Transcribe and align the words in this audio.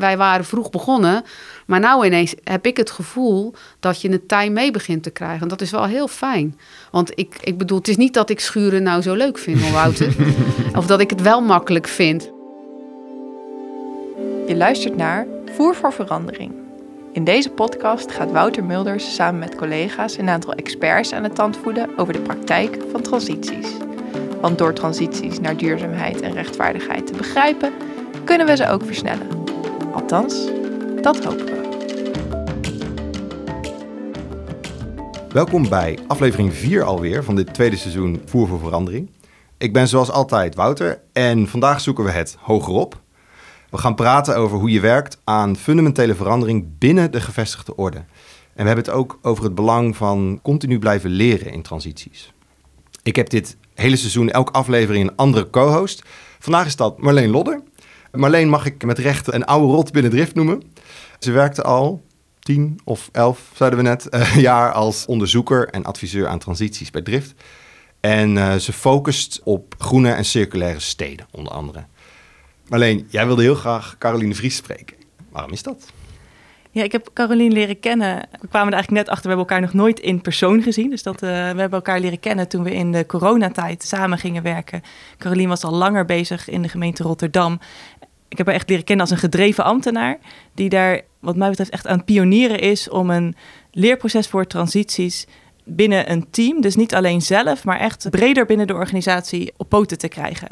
wij 0.00 0.16
waren 0.16 0.44
vroeg 0.44 0.70
begonnen, 0.70 1.24
maar 1.66 1.80
nou 1.80 2.06
ineens 2.06 2.34
heb 2.44 2.66
ik 2.66 2.76
het 2.76 2.90
gevoel 2.90 3.54
dat 3.80 4.00
je 4.00 4.10
het 4.10 4.28
tij 4.28 4.50
mee 4.50 4.70
begint 4.70 5.02
te 5.02 5.10
krijgen. 5.10 5.42
En 5.42 5.48
dat 5.48 5.60
is 5.60 5.70
wel 5.70 5.84
heel 5.84 6.08
fijn. 6.08 6.58
Want 6.90 7.10
ik, 7.14 7.36
ik 7.40 7.58
bedoel, 7.58 7.78
het 7.78 7.88
is 7.88 7.96
niet 7.96 8.14
dat 8.14 8.30
ik 8.30 8.40
schuren 8.40 8.82
nou 8.82 9.02
zo 9.02 9.14
leuk 9.14 9.38
vind, 9.38 9.60
hoor, 9.60 9.72
Wouter. 9.72 10.14
of 10.78 10.86
dat 10.86 11.00
ik 11.00 11.10
het 11.10 11.22
wel 11.22 11.40
makkelijk 11.40 11.88
vind. 11.88 12.30
Je 14.46 14.56
luistert 14.56 14.96
naar 14.96 15.26
Voer 15.52 15.74
voor 15.74 15.92
Verandering. 15.92 16.52
In 17.12 17.24
deze 17.24 17.50
podcast 17.50 18.12
gaat 18.12 18.30
Wouter 18.30 18.64
Mulders 18.64 19.14
samen 19.14 19.40
met 19.40 19.54
collega's 19.54 20.18
een 20.18 20.28
aantal 20.28 20.52
experts 20.52 21.12
aan 21.12 21.22
de 21.22 21.32
tand 21.32 21.56
voeden 21.56 21.88
over 21.96 22.12
de 22.12 22.20
praktijk 22.20 22.78
van 22.92 23.02
transities. 23.02 23.68
Want 24.40 24.58
door 24.58 24.72
transities 24.72 25.40
naar 25.40 25.56
duurzaamheid 25.56 26.20
en 26.20 26.32
rechtvaardigheid 26.32 27.06
te 27.06 27.12
begrijpen, 27.12 27.72
kunnen 28.24 28.46
we 28.46 28.56
ze 28.56 28.68
ook 28.68 28.84
versnellen. 28.84 29.39
Althans, 29.92 30.46
dat 31.02 31.24
hopen 31.24 31.44
we. 31.44 31.68
Welkom 35.32 35.68
bij 35.68 35.98
aflevering 36.06 36.54
4 36.54 36.82
alweer 36.82 37.24
van 37.24 37.34
dit 37.36 37.54
tweede 37.54 37.76
seizoen 37.76 38.22
Voer 38.24 38.48
voor 38.48 38.58
Verandering. 38.58 39.10
Ik 39.58 39.72
ben 39.72 39.88
zoals 39.88 40.10
altijd 40.10 40.54
Wouter 40.54 41.00
en 41.12 41.48
vandaag 41.48 41.80
zoeken 41.80 42.04
we 42.04 42.10
het 42.10 42.36
hogerop. 42.40 43.00
We 43.70 43.78
gaan 43.78 43.94
praten 43.94 44.36
over 44.36 44.58
hoe 44.58 44.70
je 44.70 44.80
werkt 44.80 45.20
aan 45.24 45.56
fundamentele 45.56 46.14
verandering 46.14 46.78
binnen 46.78 47.12
de 47.12 47.20
gevestigde 47.20 47.76
orde. 47.76 47.98
En 47.98 48.66
we 48.66 48.66
hebben 48.66 48.84
het 48.84 48.90
ook 48.94 49.18
over 49.22 49.44
het 49.44 49.54
belang 49.54 49.96
van 49.96 50.40
continu 50.42 50.78
blijven 50.78 51.10
leren 51.10 51.52
in 51.52 51.62
transities. 51.62 52.32
Ik 53.02 53.16
heb 53.16 53.30
dit 53.30 53.56
hele 53.74 53.96
seizoen 53.96 54.30
elke 54.30 54.52
aflevering 54.52 55.08
een 55.08 55.16
andere 55.16 55.50
co-host. 55.50 56.02
Vandaag 56.38 56.66
is 56.66 56.76
dat 56.76 57.00
Marleen 57.00 57.30
Lodder. 57.30 57.62
Marleen 58.12 58.48
mag 58.48 58.66
ik 58.66 58.84
met 58.84 58.98
recht 58.98 59.32
een 59.32 59.44
oude 59.44 59.72
rot 59.72 59.92
binnen 59.92 60.10
Drift 60.10 60.34
noemen. 60.34 60.62
Ze 61.18 61.32
werkte 61.32 61.62
al 61.62 62.02
tien 62.40 62.80
of 62.84 63.08
elf, 63.12 63.50
zeiden 63.54 63.78
we 63.78 63.84
net, 63.84 64.06
uh, 64.10 64.36
jaar 64.48 64.72
als 64.72 65.06
onderzoeker 65.06 65.68
en 65.68 65.84
adviseur 65.84 66.28
aan 66.28 66.38
transities 66.38 66.90
bij 66.90 67.02
Drift. 67.02 67.34
En 68.00 68.36
uh, 68.36 68.54
ze 68.54 68.72
focust 68.72 69.40
op 69.44 69.74
groene 69.78 70.12
en 70.12 70.24
circulaire 70.24 70.80
steden, 70.80 71.26
onder 71.30 71.52
andere. 71.52 71.84
Marleen, 72.68 73.06
jij 73.10 73.26
wilde 73.26 73.42
heel 73.42 73.54
graag 73.54 73.96
Caroline 73.98 74.34
Vries 74.34 74.56
spreken. 74.56 74.96
Waarom 75.30 75.52
is 75.52 75.62
dat? 75.62 75.92
Ja, 76.72 76.82
ik 76.82 76.92
heb 76.92 77.10
Caroline 77.12 77.54
leren 77.54 77.80
kennen. 77.80 78.16
We 78.16 78.48
kwamen 78.48 78.68
er 78.68 78.74
eigenlijk 78.74 78.90
net 78.90 79.08
achter, 79.08 79.22
we 79.22 79.36
hebben 79.36 79.46
elkaar 79.46 79.60
nog 79.60 79.72
nooit 79.72 80.00
in 80.00 80.20
persoon 80.20 80.62
gezien. 80.62 80.90
Dus 80.90 81.02
dat, 81.02 81.14
uh, 81.14 81.20
we 81.28 81.34
hebben 81.34 81.70
elkaar 81.70 82.00
leren 82.00 82.20
kennen 82.20 82.48
toen 82.48 82.62
we 82.62 82.74
in 82.74 82.92
de 82.92 83.06
coronatijd 83.06 83.82
samen 83.82 84.18
gingen 84.18 84.42
werken. 84.42 84.82
Caroline 85.18 85.48
was 85.48 85.64
al 85.64 85.72
langer 85.72 86.04
bezig 86.04 86.48
in 86.48 86.62
de 86.62 86.68
gemeente 86.68 87.02
Rotterdam. 87.02 87.60
Ik 88.30 88.38
heb 88.38 88.46
haar 88.46 88.54
echt 88.54 88.68
leren 88.68 88.84
kennen 88.84 89.06
als 89.06 89.14
een 89.14 89.20
gedreven 89.22 89.64
ambtenaar. 89.64 90.18
Die 90.54 90.68
daar, 90.68 91.00
wat 91.18 91.36
mij 91.36 91.48
betreft, 91.48 91.70
echt 91.70 91.86
aan 91.86 91.96
het 91.96 92.04
pionieren 92.04 92.58
is 92.58 92.88
om 92.88 93.10
een 93.10 93.34
leerproces 93.70 94.28
voor 94.28 94.46
transities 94.46 95.26
binnen 95.64 96.10
een 96.10 96.30
team, 96.30 96.60
dus 96.60 96.76
niet 96.76 96.94
alleen 96.94 97.22
zelf, 97.22 97.64
maar 97.64 97.78
echt 97.78 98.10
breder 98.10 98.46
binnen 98.46 98.66
de 98.66 98.74
organisatie 98.74 99.52
op 99.56 99.68
poten 99.68 99.98
te 99.98 100.08
krijgen. 100.08 100.48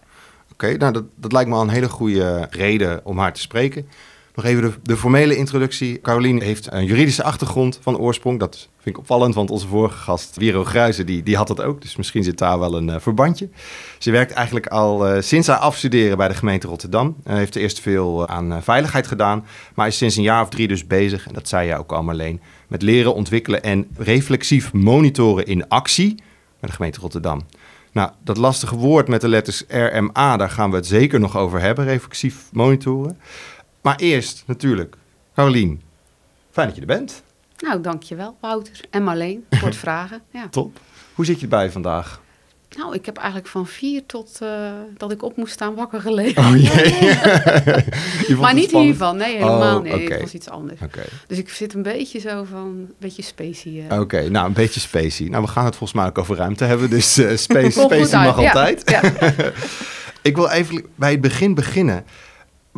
Oké, 0.52 0.76
nou 0.76 0.92
dat, 0.92 1.04
dat 1.16 1.32
lijkt 1.32 1.48
me 1.48 1.54
al 1.54 1.62
een 1.62 1.68
hele 1.68 1.88
goede 1.88 2.46
reden 2.50 3.00
om 3.04 3.18
haar 3.18 3.32
te 3.32 3.40
spreken. 3.40 3.88
Nog 4.38 4.46
even 4.46 4.74
de, 4.82 4.96
formele 4.96 5.36
introductie. 5.36 6.00
Caroline 6.00 6.44
heeft 6.44 6.72
een 6.72 6.84
juridische 6.84 7.22
achtergrond 7.22 7.78
van 7.82 7.98
oorsprong. 7.98 8.38
Dat 8.38 8.56
vind 8.56 8.94
ik 8.94 8.98
opvallend, 8.98 9.34
want 9.34 9.50
onze 9.50 9.66
vorige 9.66 9.96
gast, 9.96 10.36
Wiro 10.36 10.64
Gruijzen, 10.64 11.06
die, 11.06 11.22
die 11.22 11.36
had 11.36 11.46
dat 11.46 11.62
ook. 11.62 11.82
Dus 11.82 11.96
misschien 11.96 12.24
zit 12.24 12.38
daar 12.38 12.58
wel 12.58 12.76
een 12.76 12.88
uh, 12.88 12.96
verbandje. 12.98 13.48
Ze 13.98 14.10
werkt 14.10 14.32
eigenlijk 14.32 14.66
al 14.66 15.14
uh, 15.14 15.22
sinds 15.22 15.46
haar 15.46 15.56
afstuderen 15.56 16.16
bij 16.16 16.28
de 16.28 16.34
gemeente 16.34 16.66
Rotterdam. 16.66 17.16
Uh, 17.26 17.34
heeft 17.34 17.56
eerst 17.56 17.80
veel 17.80 18.28
aan 18.28 18.62
veiligheid 18.62 19.06
gedaan, 19.06 19.46
maar 19.74 19.86
is 19.86 19.96
sinds 19.96 20.16
een 20.16 20.22
jaar 20.22 20.42
of 20.42 20.48
drie 20.48 20.68
dus 20.68 20.86
bezig, 20.86 21.26
en 21.26 21.34
dat 21.34 21.48
zei 21.48 21.66
jij 21.66 21.78
ook 21.78 21.92
al 21.92 22.02
Marleen, 22.02 22.40
met 22.68 22.82
leren, 22.82 23.14
ontwikkelen 23.14 23.62
en 23.62 23.88
reflexief 23.96 24.72
monitoren 24.72 25.46
in 25.46 25.68
actie 25.68 26.14
bij 26.60 26.68
de 26.68 26.74
gemeente 26.74 27.00
Rotterdam. 27.00 27.46
Nou, 27.92 28.10
dat 28.24 28.36
lastige 28.36 28.76
woord 28.76 29.08
met 29.08 29.20
de 29.20 29.28
letters 29.28 29.64
RMA, 29.68 30.36
daar 30.36 30.50
gaan 30.50 30.70
we 30.70 30.76
het 30.76 30.86
zeker 30.86 31.20
nog 31.20 31.36
over 31.36 31.60
hebben, 31.60 31.84
reflexief 31.84 32.48
monitoren. 32.52 33.18
Maar 33.80 33.96
eerst 33.96 34.42
natuurlijk, 34.46 34.96
Carolien, 35.34 35.82
fijn 36.50 36.66
dat 36.66 36.74
je 36.74 36.80
er 36.80 36.86
bent. 36.86 37.22
Nou, 37.58 37.80
dankjewel 37.80 38.36
Wouter 38.40 38.80
en 38.90 39.02
Marleen 39.02 39.46
voor 39.50 39.68
het 39.68 39.76
vragen. 39.86 40.22
Ja. 40.30 40.48
Top. 40.48 40.80
Hoe 41.14 41.24
zit 41.24 41.36
je 41.36 41.42
erbij 41.42 41.70
vandaag? 41.70 42.20
Nou, 42.76 42.94
ik 42.94 43.06
heb 43.06 43.16
eigenlijk 43.16 43.48
van 43.48 43.66
vier 43.66 44.02
tot 44.06 44.38
uh, 44.42 44.70
dat 44.96 45.10
ik 45.10 45.22
op 45.22 45.36
moest 45.36 45.52
staan 45.52 45.74
wakker 45.74 46.00
gelegen. 46.00 46.44
Oh 46.44 46.56
jee. 46.56 48.36
maar 48.40 48.54
niet 48.54 48.70
hiervan, 48.70 49.16
nee, 49.16 49.36
helemaal 49.36 49.76
oh, 49.76 49.82
nee. 49.82 49.92
Okay. 49.92 50.06
Het 50.06 50.20
was 50.20 50.34
iets 50.34 50.48
anders. 50.48 50.80
Okay. 50.80 51.04
Dus 51.26 51.38
ik 51.38 51.48
zit 51.48 51.74
een 51.74 51.82
beetje 51.82 52.18
zo 52.18 52.44
van, 52.44 52.60
een 52.66 52.94
beetje 52.98 53.22
spacey. 53.22 53.72
Uh. 53.72 53.84
Oké, 53.84 54.00
okay, 54.00 54.26
nou 54.26 54.46
een 54.46 54.52
beetje 54.52 54.80
spacey. 54.80 55.28
Nou, 55.28 55.42
we 55.42 55.48
gaan 55.48 55.64
het 55.64 55.76
volgens 55.76 56.00
mij 56.00 56.08
ook 56.08 56.18
over 56.18 56.36
ruimte 56.36 56.64
hebben, 56.64 56.90
dus 56.90 57.18
uh, 57.18 57.36
space, 57.36 57.80
spacey 57.80 58.24
mag 58.24 58.36
altijd. 58.36 58.90
Ja. 58.90 59.02
ik 60.22 60.36
wil 60.36 60.48
even 60.48 60.84
bij 60.94 61.10
het 61.10 61.20
begin 61.20 61.54
beginnen. 61.54 62.04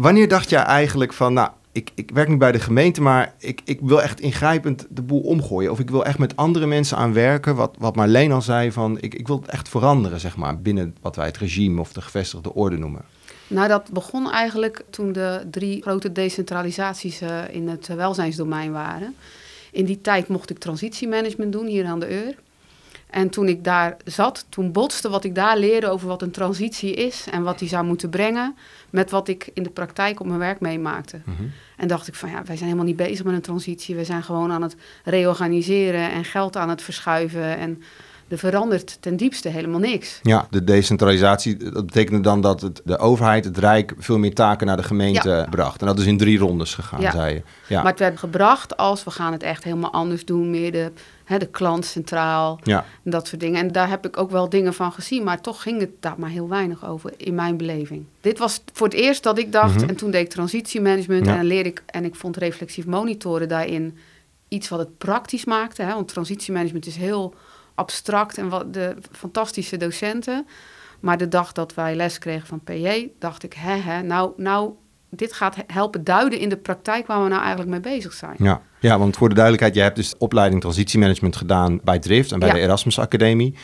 Wanneer 0.01 0.29
dacht 0.29 0.51
jij 0.51 0.63
eigenlijk 0.63 1.13
van, 1.13 1.33
nou, 1.33 1.51
ik, 1.73 1.91
ik 1.95 2.11
werk 2.11 2.29
nu 2.29 2.37
bij 2.37 2.53
de 2.53 2.59
gemeente, 2.59 3.03
maar 3.03 3.35
ik, 3.39 3.61
ik 3.65 3.79
wil 3.83 4.03
echt 4.03 4.21
ingrijpend 4.21 4.87
de 4.91 5.03
boel 5.03 5.21
omgooien. 5.21 5.71
Of 5.71 5.79
ik 5.79 5.91
wil 5.91 6.05
echt 6.05 6.19
met 6.19 6.37
andere 6.37 6.67
mensen 6.67 6.97
aan 6.97 7.13
werken. 7.13 7.55
Wat, 7.55 7.75
wat 7.79 7.97
Marleen 7.97 8.33
al 8.33 8.43
zei, 8.43 8.73
van 8.73 8.99
ik, 9.01 9.15
ik 9.15 9.27
wil 9.27 9.41
het 9.41 9.51
echt 9.51 9.69
veranderen, 9.69 10.21
zeg 10.21 10.37
maar, 10.37 10.61
binnen 10.61 10.97
wat 11.01 11.17
wij 11.17 11.27
het 11.27 11.37
regime 11.37 11.81
of 11.81 11.93
de 11.93 12.01
gevestigde 12.01 12.55
orde 12.55 12.77
noemen. 12.77 13.05
Nou, 13.47 13.69
dat 13.69 13.91
begon 13.93 14.31
eigenlijk 14.31 14.85
toen 14.91 15.13
de 15.13 15.47
drie 15.51 15.83
grote 15.83 16.13
decentralisaties 16.13 17.23
uh, 17.23 17.39
in 17.51 17.69
het 17.69 17.87
welzijnsdomein 17.87 18.73
waren. 18.73 19.15
In 19.73 19.85
die 19.85 20.01
tijd 20.01 20.29
mocht 20.29 20.51
ik 20.51 20.59
transitiemanagement 20.59 21.53
doen 21.53 21.67
hier 21.67 21.87
aan 21.87 22.01
de 22.01 22.11
Eur. 22.11 22.35
En 23.11 23.31
toen 23.31 23.49
ik 23.49 23.65
daar 23.65 23.97
zat, 24.05 24.47
toen 24.49 24.73
botste 24.73 25.09
wat 25.09 25.25
ik 25.25 25.35
daar 25.35 25.59
leerde 25.59 25.89
over 25.89 26.09
wat 26.09 26.23
een 26.23 26.31
transitie 26.31 26.95
is 26.95 27.27
en 27.31 27.43
wat 27.43 27.59
die 27.59 27.69
zou 27.69 27.85
moeten 27.85 28.11
brengen 28.11 28.57
met 28.91 29.11
wat 29.11 29.29
ik 29.29 29.51
in 29.55 29.63
de 29.63 29.71
praktijk 29.71 30.21
op 30.21 30.27
mijn 30.27 30.39
werk 30.39 30.61
meemaakte. 30.61 31.21
Mhm. 31.25 31.43
En 31.77 31.89
dacht 31.89 32.09
ik 32.09 32.15
van 32.15 32.31
ja, 32.31 32.37
wij 32.37 32.57
zijn 32.57 32.69
helemaal 32.69 32.85
niet 32.85 32.97
bezig 32.97 33.25
met 33.25 33.35
een 33.35 33.41
transitie. 33.41 33.97
We 33.97 34.05
zijn 34.05 34.23
gewoon 34.23 34.53
aan 34.53 34.63
het 34.63 34.77
reorganiseren 35.05 36.11
en 36.11 36.25
geld 36.25 36.57
aan 36.57 36.69
het 36.69 36.83
verschuiven. 36.83 37.57
En 37.57 37.83
er 38.31 38.39
verandert 38.39 38.97
ten 39.01 39.17
diepste 39.17 39.49
helemaal 39.49 39.81
niks. 39.81 40.19
Ja, 40.23 40.47
de 40.51 40.65
decentralisatie, 40.65 41.57
dat 41.57 41.87
betekende 41.87 42.21
dan 42.21 42.41
dat 42.41 42.61
het, 42.61 42.81
de 42.85 42.99
overheid, 42.99 43.45
het 43.45 43.59
Rijk, 43.59 43.95
veel 43.99 44.19
meer 44.19 44.35
taken 44.35 44.67
naar 44.67 44.77
de 44.77 44.83
gemeente 44.83 45.29
Ja. 45.29 45.47
bracht. 45.51 45.81
En 45.81 45.87
dat 45.87 45.99
is 45.99 46.07
in 46.07 46.19
drie 46.19 46.39
rondes 46.39 46.75
gegaan, 46.75 47.01
Ja. 47.01 47.11
zei 47.11 47.35
je. 47.35 47.43
Ja. 47.67 47.83
Maar 47.83 47.91
het 47.91 48.01
werd 48.01 48.19
gebracht 48.19 48.77
als 48.77 49.05
we 49.05 49.11
gaan 49.11 49.33
het 49.33 49.43
echt 49.43 49.65
helemaal 49.65 49.93
anders 49.93 50.25
doen. 50.25 50.51
Meer 50.51 50.73
de, 50.73 50.93
hè, 51.25 51.39
de 51.39 51.47
klant 51.47 51.85
centraal 51.85 52.59
ja. 52.63 52.85
en 53.05 53.11
dat 53.11 53.27
soort 53.27 53.41
dingen. 53.41 53.61
En 53.61 53.73
daar 53.73 53.89
heb 53.89 54.07
ik 54.07 54.17
ook 54.19 54.31
wel 54.31 54.49
dingen 54.49 54.75
van 54.75 54.93
gezien. 54.93 55.25
Maar 55.25 55.41
toch 55.41 55.63
ging 55.63 55.81
het 55.81 55.91
daar 56.01 56.15
maar 56.19 56.31
heel 56.31 56.49
weinig 56.49 56.87
over 56.87 57.13
in 57.17 57.35
mijn 57.35 57.57
beleving. 57.57 58.05
Dit 58.21 58.39
was 58.39 58.63
voor 58.73 58.87
het 58.87 58.97
eerst 58.97 59.23
dat 59.23 59.39
ik 59.39 59.53
dacht... 59.53 59.77
Mhm. 59.81 59.89
en 59.89 59.97
toen 59.97 60.11
deed 60.11 60.25
ik 60.25 60.31
transitiemanagement 60.31 61.27
en 61.27 61.37
dan 61.37 61.45
leerde 61.45 61.69
ik... 61.69 61.83
en 61.87 62.05
ik 62.05 62.15
vond 62.15 62.37
reflexief 62.37 62.87
monitoren 62.87 63.49
daarin 63.49 63.97
iets 64.49 64.69
wat 64.69 64.79
het 64.79 64.99
praktisch 64.99 65.45
maakte. 65.45 65.83
Hè? 65.83 65.95
Want 65.95 66.09
transitiemanagement 66.09 66.87
is 66.87 66.97
heel 66.97 67.35
abstract 67.81 68.39
en 68.39 68.49
wat 68.49 68.75
de 68.75 68.97
fantastische 69.13 69.77
docenten. 69.77 70.47
Maar 71.01 71.19
de 71.19 71.29
dag 71.29 71.53
dat 71.53 71.75
wij 71.75 71.95
les 71.95 72.19
kregen 72.19 72.47
van 72.47 72.61
PJ, 72.65 73.09
dacht 73.19 73.43
ik, 73.43 73.53
hè, 73.53 73.77
hè, 73.77 74.03
nou, 74.03 74.33
nou, 74.37 74.73
dit 75.11 75.33
gaat 75.33 75.57
helpen 75.67 76.05
duiden 76.05 76.39
in 76.39 76.49
de 76.49 76.57
praktijk 76.57 77.07
waar 77.07 77.23
we 77.23 77.29
nou 77.29 77.41
eigenlijk 77.41 77.71
mee 77.71 77.95
bezig 77.95 78.13
zijn. 78.13 78.35
Ja. 78.39 78.63
ja, 78.81 78.99
want 78.99 79.17
voor 79.17 79.29
de 79.29 79.35
duidelijkheid, 79.35 79.75
jij 79.77 79.85
hebt 79.85 79.97
dus 79.97 80.11
de 80.11 80.19
opleiding 80.19 80.61
transitiemanagement 80.61 81.37
gedaan 81.37 81.81
bij 81.85 81.99
Drift 81.99 82.33
en 82.33 82.39
bij 82.39 82.49
Ja. 82.49 82.55
de 82.55 82.61
Erasmus 82.61 82.99
Academie. 82.99 83.55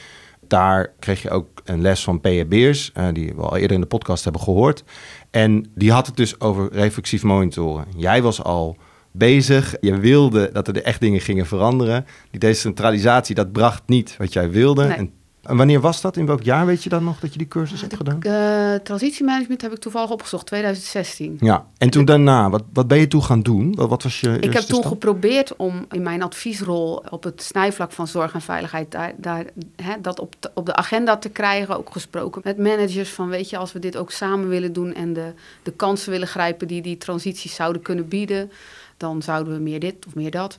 Daar 0.41 0.93
kreeg 0.99 1.23
je 1.23 1.31
ook 1.31 1.49
een 1.65 1.81
les 1.81 2.05
van 2.05 2.21
P.J. 2.21 2.47
Beers, 2.47 2.91
eh, 2.95 3.07
die 3.13 3.33
we 3.37 3.43
al 3.43 3.57
eerder 3.57 3.75
in 3.75 3.81
de 3.81 3.87
podcast 3.87 4.25
hebben 4.25 4.43
gehoord. 4.43 4.85
En 5.31 5.71
die 5.75 5.93
had 5.93 6.07
het 6.07 6.17
dus 6.17 6.41
over 6.41 6.73
reflexief 6.73 7.23
monitoren. 7.23 7.87
Jij 7.97 8.23
was 8.23 8.43
al 8.43 8.77
bezig, 9.17 9.75
je 9.81 9.99
wilde 9.99 10.51
dat 10.53 10.69
er 10.69 10.83
echt 10.83 11.01
dingen 11.01 11.21
gingen 11.21 11.47
veranderen. 11.47 12.07
Die 12.31 12.41
decentralisatie, 12.41 13.35
dat 13.35 13.53
bracht 13.53 13.83
niet 13.87 14.17
wat 14.19 14.33
jij 14.33 14.51
wilde. 14.51 14.85
Nee. 14.85 14.97
En, 14.97 15.13
en 15.43 15.57
wanneer 15.57 15.81
was 15.81 16.01
dat? 16.01 16.17
In 16.17 16.27
welk 16.27 16.43
jaar 16.43 16.67
weet 16.67 16.83
je 16.83 16.89
dan 16.89 17.05
nog 17.05 17.21
dat 17.21 17.33
je 17.33 17.39
die 17.39 17.49
cursus 17.49 17.81
hebt 17.81 17.97
gedaan? 17.97 18.23
Eh, 18.23 18.75
transitiemanagement 18.83 19.63
heb 19.63 19.73
ik 19.73 19.79
toevallig 19.79 20.11
opgezocht, 20.11 20.47
2016. 20.47 21.37
Ja, 21.41 21.67
en 21.79 21.91
toen 21.91 22.05
daarna, 22.05 22.51
wat, 22.51 22.63
wat 22.73 22.89
ben 22.89 22.99
je 22.99 23.09
toen 23.09 23.23
gaan 23.23 23.43
doen? 23.43 23.75
Wat, 23.75 23.89
wat 23.89 24.03
was 24.03 24.21
je 24.21 24.39
Ik 24.41 24.53
heb 24.53 24.63
toen 24.63 24.79
stap? 24.79 24.93
geprobeerd 24.93 25.57
om 25.57 25.87
in 25.91 26.03
mijn 26.03 26.23
adviesrol 26.23 27.05
op 27.11 27.23
het 27.23 27.43
snijvlak 27.43 27.93
van 27.93 28.07
zorg 28.07 28.35
en 28.35 28.41
veiligheid 28.41 28.91
daar, 28.91 29.13
daar, 29.17 29.45
hè, 29.83 29.95
dat 30.01 30.21
op 30.21 30.35
de, 30.39 30.51
op 30.55 30.67
de 30.67 30.75
agenda 30.75 31.17
te 31.17 31.29
krijgen. 31.29 31.77
Ook 31.79 31.93
gesproken 31.93 32.41
met 32.45 32.59
managers 32.59 33.11
van 33.11 33.29
weet 33.29 33.51
je, 33.51 33.57
als 33.57 33.73
we 33.73 33.79
dit 33.79 33.97
ook 33.97 34.11
samen 34.11 34.49
willen 34.49 34.73
doen 34.73 34.95
en 34.95 35.13
de, 35.13 35.33
de 35.63 35.73
kansen 35.73 36.11
willen 36.11 36.29
grijpen 36.29 36.69
die 36.69 36.83
die 36.83 36.97
transities 36.97 37.55
zouden 37.55 37.83
kunnen 37.83 38.09
bieden, 38.09 38.51
dan 38.97 39.23
zouden 39.23 39.55
we 39.55 39.61
meer 39.61 39.81
dit 39.81 40.07
of 40.07 40.15
meer 40.15 40.31
dat. 40.31 40.57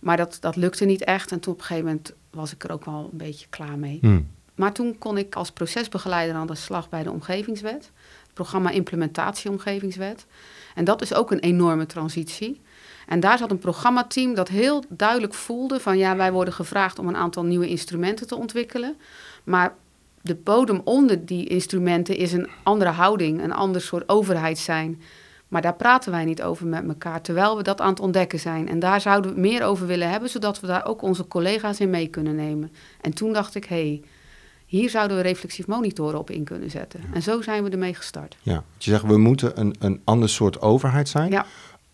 Maar 0.00 0.16
dat, 0.16 0.36
dat 0.40 0.56
lukte 0.56 0.84
niet 0.84 1.04
echt 1.04 1.32
en 1.32 1.40
toen 1.40 1.52
op 1.52 1.58
een 1.58 1.64
gegeven 1.64 1.88
moment 1.88 2.12
was 2.30 2.52
ik 2.52 2.64
er 2.64 2.72
ook 2.72 2.84
wel 2.84 3.08
een 3.12 3.18
beetje 3.18 3.46
klaar 3.50 3.78
mee. 3.78 3.98
Hm. 4.00 4.20
Maar 4.54 4.72
toen 4.72 4.98
kon 4.98 5.18
ik 5.18 5.34
als 5.34 5.50
procesbegeleider 5.50 6.36
aan 6.36 6.46
de 6.46 6.54
slag 6.54 6.88
bij 6.88 7.02
de 7.02 7.10
omgevingswet. 7.10 7.90
Het 8.22 8.34
programma 8.34 8.70
Implementatie 8.70 9.50
Omgevingswet. 9.50 10.26
En 10.74 10.84
dat 10.84 11.02
is 11.02 11.14
ook 11.14 11.30
een 11.30 11.38
enorme 11.38 11.86
transitie. 11.86 12.60
En 13.06 13.20
daar 13.20 13.38
zat 13.38 13.50
een 13.50 13.58
programmateam 13.58 14.34
dat 14.34 14.48
heel 14.48 14.84
duidelijk 14.88 15.34
voelde 15.34 15.80
van 15.80 15.98
ja, 15.98 16.16
wij 16.16 16.32
worden 16.32 16.54
gevraagd 16.54 16.98
om 16.98 17.08
een 17.08 17.16
aantal 17.16 17.44
nieuwe 17.44 17.68
instrumenten 17.68 18.26
te 18.26 18.36
ontwikkelen. 18.36 18.96
Maar 19.44 19.74
de 20.20 20.34
bodem 20.34 20.80
onder 20.84 21.26
die 21.26 21.46
instrumenten 21.46 22.16
is 22.16 22.32
een 22.32 22.48
andere 22.62 22.90
houding, 22.90 23.42
een 23.42 23.52
ander 23.52 23.80
soort 23.80 24.08
overheid 24.08 24.58
zijn. 24.58 25.02
Maar 25.48 25.62
daar 25.62 25.74
praten 25.74 26.12
wij 26.12 26.24
niet 26.24 26.42
over 26.42 26.66
met 26.66 26.88
elkaar, 26.88 27.20
terwijl 27.20 27.56
we 27.56 27.62
dat 27.62 27.80
aan 27.80 27.90
het 27.90 28.00
ontdekken 28.00 28.40
zijn. 28.40 28.68
En 28.68 28.78
daar 28.78 29.00
zouden 29.00 29.34
we 29.34 29.40
meer 29.40 29.64
over 29.64 29.86
willen 29.86 30.10
hebben, 30.10 30.28
zodat 30.28 30.60
we 30.60 30.66
daar 30.66 30.86
ook 30.86 31.02
onze 31.02 31.26
collega's 31.26 31.80
in 31.80 31.90
mee 31.90 32.08
kunnen 32.08 32.36
nemen. 32.36 32.72
En 33.00 33.14
toen 33.14 33.32
dacht 33.32 33.54
ik, 33.54 33.64
hé, 33.64 33.76
hey, 33.76 34.02
hier 34.66 34.90
zouden 34.90 35.16
we 35.16 35.22
reflexief 35.22 35.66
monitoren 35.66 36.18
op 36.18 36.30
in 36.30 36.44
kunnen 36.44 36.70
zetten. 36.70 37.00
En 37.12 37.22
zo 37.22 37.42
zijn 37.42 37.64
we 37.64 37.70
ermee 37.70 37.94
gestart. 37.94 38.36
Ja, 38.42 38.64
je 38.78 38.90
zegt, 38.90 39.04
we 39.04 39.18
moeten 39.18 39.60
een, 39.60 39.74
een 39.78 40.00
ander 40.04 40.28
soort 40.28 40.60
overheid 40.60 41.08
zijn. 41.08 41.30
Ja. 41.30 41.46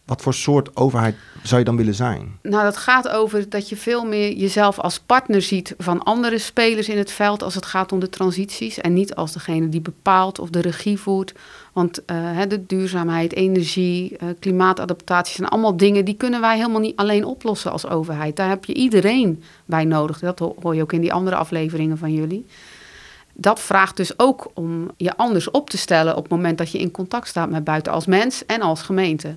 Wat 0.05 0.23
voor 0.23 0.35
soort 0.35 0.77
overheid 0.77 1.17
zou 1.43 1.59
je 1.59 1.65
dan 1.65 1.77
willen 1.77 1.95
zijn? 1.95 2.39
Nou, 2.43 2.62
dat 2.62 2.77
gaat 2.77 3.09
over 3.09 3.49
dat 3.49 3.69
je 3.69 3.77
veel 3.77 4.05
meer 4.05 4.33
jezelf 4.33 4.79
als 4.79 5.01
partner 5.01 5.43
ziet 5.43 5.75
van 5.79 6.03
andere 6.03 6.39
spelers 6.39 6.89
in 6.89 6.99
het 6.99 7.11
veld 7.11 7.43
als 7.43 7.55
het 7.55 7.67
gaat 7.67 7.93
om 7.93 8.01
de 8.01 8.09
transities. 8.09 8.79
En 8.79 8.93
niet 8.93 9.15
als 9.15 9.33
degene 9.33 9.69
die 9.69 9.81
bepaalt 9.81 10.39
of 10.39 10.51
de 10.51 10.61
regie 10.61 10.99
voert. 10.99 11.35
Want 11.75 12.03
uh, 12.11 12.41
de 12.49 12.67
duurzaamheid, 12.67 13.32
energie, 13.32 14.11
uh, 14.11 14.29
klimaatadaptatie 14.38 15.35
zijn 15.35 15.49
allemaal 15.49 15.76
dingen 15.76 16.05
die 16.05 16.15
kunnen 16.17 16.41
wij 16.41 16.56
helemaal 16.56 16.81
niet 16.81 16.97
alleen 16.97 17.25
oplossen 17.25 17.73
als 17.73 17.87
overheid. 17.87 18.37
Daar 18.37 18.49
heb 18.49 18.65
je 18.65 18.75
iedereen 18.75 19.43
bij 19.65 19.85
nodig. 19.85 20.19
Dat 20.19 20.38
hoor 20.38 20.75
je 20.75 20.82
ook 20.82 20.93
in 20.93 21.00
die 21.00 21.12
andere 21.12 21.37
afleveringen 21.37 21.99
van 21.99 22.12
jullie. 22.12 22.47
Dat 23.32 23.61
vraagt 23.61 23.97
dus 23.97 24.19
ook 24.19 24.50
om 24.55 24.91
je 24.97 25.17
anders 25.17 25.50
op 25.50 25.71
te 25.71 25.79
stellen 25.79 26.17
op 26.17 26.23
het 26.23 26.32
moment 26.32 26.59
dat 26.59 26.71
je 26.71 26.79
in 26.79 26.91
contact 26.91 27.29
staat 27.29 27.50
met 27.50 27.65
buiten 27.65 27.93
als 27.93 28.06
mens 28.06 28.47
en 28.47 28.61
als 28.61 28.82
gemeente. 28.82 29.37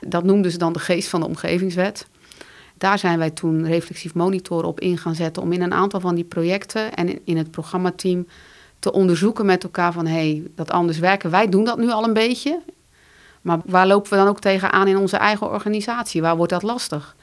Dat 0.00 0.24
noemden 0.24 0.50
ze 0.50 0.58
dan 0.58 0.72
de 0.72 0.78
geest 0.78 1.08
van 1.08 1.20
de 1.20 1.26
omgevingswet. 1.26 2.06
Daar 2.78 2.98
zijn 2.98 3.18
wij 3.18 3.30
toen 3.30 3.66
reflexief 3.66 4.14
monitoren 4.14 4.68
op 4.68 4.80
in 4.80 4.98
gaan 4.98 5.14
zetten 5.14 5.42
om 5.42 5.52
in 5.52 5.62
een 5.62 5.74
aantal 5.74 6.00
van 6.00 6.14
die 6.14 6.24
projecten 6.24 6.94
en 6.94 7.18
in 7.24 7.36
het 7.36 7.50
programmateam 7.50 8.26
te 8.86 8.92
onderzoeken 8.92 9.46
met 9.46 9.62
elkaar 9.62 9.92
van 9.92 10.06
hé, 10.06 10.12
hey, 10.12 10.42
dat 10.54 10.70
anders 10.70 10.98
werken. 10.98 11.30
Wij 11.30 11.48
doen 11.48 11.64
dat 11.64 11.78
nu 11.78 11.90
al 11.90 12.04
een 12.04 12.12
beetje. 12.12 12.60
Maar 13.40 13.58
waar 13.64 13.86
lopen 13.86 14.10
we 14.10 14.16
dan 14.16 14.26
ook 14.26 14.40
tegenaan 14.40 14.88
in 14.88 14.96
onze 14.96 15.16
eigen 15.16 15.50
organisatie? 15.50 16.22
Waar 16.22 16.36
wordt 16.36 16.52
dat 16.52 16.62
lastig? 16.62 17.16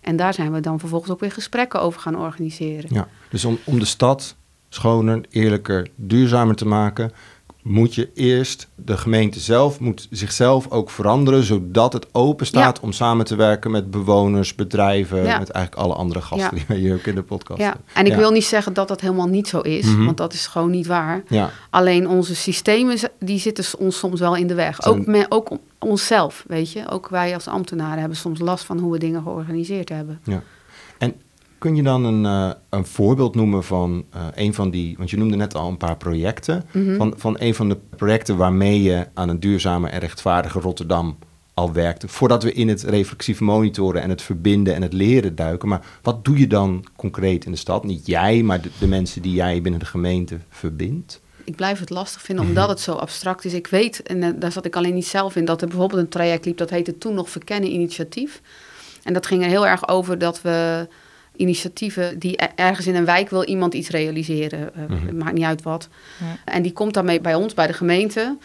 En 0.00 0.16
daar 0.16 0.34
zijn 0.34 0.52
we 0.52 0.60
dan 0.60 0.78
vervolgens 0.78 1.10
ook 1.10 1.20
weer 1.20 1.32
gesprekken 1.32 1.80
over 1.80 2.00
gaan 2.00 2.16
organiseren. 2.16 2.94
Ja, 2.94 3.08
dus 3.30 3.44
om, 3.44 3.58
om 3.64 3.78
de 3.78 3.84
stad 3.84 4.36
schoner, 4.68 5.24
eerlijker, 5.30 5.88
duurzamer 5.94 6.54
te 6.54 6.66
maken, 6.66 7.12
moet 7.68 7.94
je 7.94 8.10
eerst, 8.14 8.68
de 8.74 8.96
gemeente 8.96 9.40
zelf 9.40 9.80
moet 9.80 10.06
zichzelf 10.10 10.70
ook 10.70 10.90
veranderen, 10.90 11.42
zodat 11.42 11.92
het 11.92 12.06
open 12.12 12.46
staat 12.46 12.80
om 12.80 12.92
samen 12.92 13.24
te 13.24 13.36
werken 13.36 13.70
met 13.70 13.90
bewoners, 13.90 14.54
bedrijven, 14.54 15.22
met 15.22 15.50
eigenlijk 15.50 15.74
alle 15.74 15.94
andere 15.94 16.20
gasten 16.20 16.54
die 16.54 16.64
wij 16.68 16.76
hier 16.76 16.94
ook 16.94 17.06
in 17.06 17.14
de 17.14 17.22
podcast 17.22 17.60
ja. 17.60 17.76
En 17.94 18.06
ik 18.06 18.14
wil 18.14 18.30
niet 18.30 18.44
zeggen 18.44 18.72
dat 18.72 18.88
dat 18.88 19.00
helemaal 19.00 19.26
niet 19.26 19.48
zo 19.48 19.60
is, 19.60 19.96
want 19.96 20.16
dat 20.16 20.32
is 20.32 20.46
gewoon 20.46 20.70
niet 20.70 20.86
waar. 20.86 21.22
Alleen 21.70 22.08
onze 22.08 22.34
systemen, 22.34 22.98
die 23.18 23.38
zitten 23.38 23.64
ons 23.78 23.98
soms 23.98 24.20
wel 24.20 24.36
in 24.36 24.46
de 24.46 24.54
weg. 24.54 24.86
Ook, 24.86 25.06
me, 25.06 25.26
ook 25.28 25.50
onszelf, 25.78 26.44
weet 26.46 26.72
je. 26.72 26.88
Ook 26.90 27.08
wij 27.08 27.34
als 27.34 27.48
ambtenaren 27.48 27.98
hebben 27.98 28.18
soms 28.18 28.38
last 28.38 28.64
van 28.64 28.78
hoe 28.78 28.92
we 28.92 28.98
dingen 28.98 29.22
georganiseerd 29.22 29.88
hebben. 29.88 30.20
Ja. 30.24 30.42
En 30.98 31.14
Kun 31.58 31.76
je 31.76 31.82
dan 31.82 32.04
een, 32.04 32.24
uh, 32.24 32.50
een 32.68 32.86
voorbeeld 32.86 33.34
noemen 33.34 33.64
van 33.64 34.04
uh, 34.14 34.22
een 34.34 34.54
van 34.54 34.70
die, 34.70 34.94
want 34.96 35.10
je 35.10 35.16
noemde 35.16 35.36
net 35.36 35.54
al 35.54 35.68
een 35.68 35.76
paar 35.76 35.96
projecten, 35.96 36.64
Mhm. 36.72 36.96
van, 36.96 37.14
van 37.16 37.36
een 37.38 37.54
van 37.54 37.68
de 37.68 37.76
projecten 37.96 38.36
waarmee 38.36 38.82
je 38.82 39.06
aan 39.14 39.28
een 39.28 39.40
duurzame 39.40 39.88
en 39.88 40.00
rechtvaardige 40.00 40.60
Rotterdam 40.60 41.18
al 41.54 41.72
werkte, 41.72 42.08
voordat 42.08 42.42
we 42.42 42.52
in 42.52 42.68
het 42.68 42.82
reflexief 42.82 43.40
monitoren 43.40 44.02
en 44.02 44.10
het 44.10 44.22
verbinden 44.22 44.74
en 44.74 44.82
het 44.82 44.92
leren 44.92 45.34
duiken. 45.34 45.68
Maar 45.68 45.86
wat 46.02 46.24
doe 46.24 46.38
je 46.38 46.46
dan 46.46 46.84
concreet 46.96 47.44
in 47.44 47.50
de 47.50 47.58
stad? 47.58 47.84
Niet 47.84 48.06
jij, 48.06 48.42
maar 48.42 48.60
de, 48.60 48.70
de 48.78 48.86
mensen 48.86 49.22
die 49.22 49.32
jij 49.32 49.62
binnen 49.62 49.80
de 49.80 49.86
gemeente 49.86 50.38
verbindt. 50.48 51.20
Ik 51.44 51.56
blijf 51.56 51.78
het 51.80 51.90
lastig 51.90 52.22
vinden 52.22 52.44
omdat 52.44 52.68
het 52.68 52.80
zo 52.80 52.92
abstract 52.92 53.44
is. 53.44 53.54
Ik 53.54 53.66
weet, 53.66 54.02
en 54.02 54.22
uh, 54.22 54.28
daar 54.36 54.52
zat 54.52 54.64
ik 54.64 54.76
alleen 54.76 54.94
niet 54.94 55.06
zelf 55.06 55.36
in, 55.36 55.44
dat 55.44 55.60
er 55.62 55.68
bijvoorbeeld 55.68 56.00
een 56.00 56.08
traject 56.08 56.44
liep, 56.44 56.56
dat 56.58 56.70
heette 56.70 56.98
toen 56.98 57.14
nog 57.14 57.30
Verkennen 57.30 57.70
Initiatief. 57.70 58.40
En 59.02 59.12
dat 59.12 59.26
ging 59.26 59.42
er 59.42 59.48
heel 59.48 59.66
erg 59.66 59.88
over 59.88 60.18
dat 60.18 60.42
we 60.42 60.88
initiatieven 61.38 62.18
die 62.18 62.36
ergens 62.36 62.86
in 62.86 62.94
een 62.94 63.04
wijk 63.04 63.30
wil 63.30 63.44
iemand 63.44 63.74
iets 63.74 63.88
realiseren. 63.88 64.70
Uh, 64.76 64.88
mm 64.88 64.98
-hmm. 64.98 65.16
Maakt 65.16 65.32
niet 65.32 65.44
uit 65.44 65.62
wat. 65.62 65.88
Ja. 66.18 66.52
En 66.52 66.62
die 66.62 66.72
komt 66.72 66.94
daarmee 66.94 67.20
bij 67.20 67.34
ons, 67.34 67.54
bij 67.54 67.66
de 67.66 67.72
gemeente. 67.72 68.36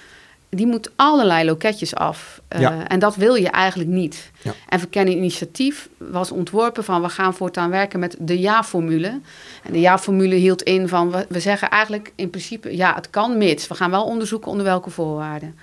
Die 0.49 0.67
moet 0.67 0.91
allerlei 0.95 1.45
loketjes 1.45 1.95
af. 1.95 2.41
Uh, 2.55 2.61
ja. 2.61 2.87
En 2.87 2.99
dat 2.99 3.15
wil 3.15 3.35
je 3.35 3.49
eigenlijk 3.49 3.89
niet. 3.89 4.31
Ja. 4.41 4.53
En 4.69 4.79
Verkennen 4.79 5.15
Initiatief 5.15 5.89
was 5.97 6.31
ontworpen 6.31 6.83
van... 6.83 7.01
we 7.01 7.09
gaan 7.09 7.33
voortaan 7.33 7.69
werken 7.69 7.99
met 7.99 8.15
de 8.19 8.39
ja-formule. 8.39 9.19
En 9.63 9.71
de 9.71 9.79
ja-formule 9.79 10.35
hield 10.35 10.61
in 10.61 10.87
van... 10.87 11.11
We, 11.11 11.25
we 11.29 11.39
zeggen 11.39 11.69
eigenlijk 11.69 12.11
in 12.15 12.29
principe... 12.29 12.75
ja, 12.75 12.95
het 12.95 13.09
kan 13.09 13.37
mits. 13.37 13.67
We 13.67 13.75
gaan 13.75 13.91
wel 13.91 14.05
onderzoeken 14.05 14.51
onder 14.51 14.65
welke 14.65 14.89
voorwaarden. 14.89 15.55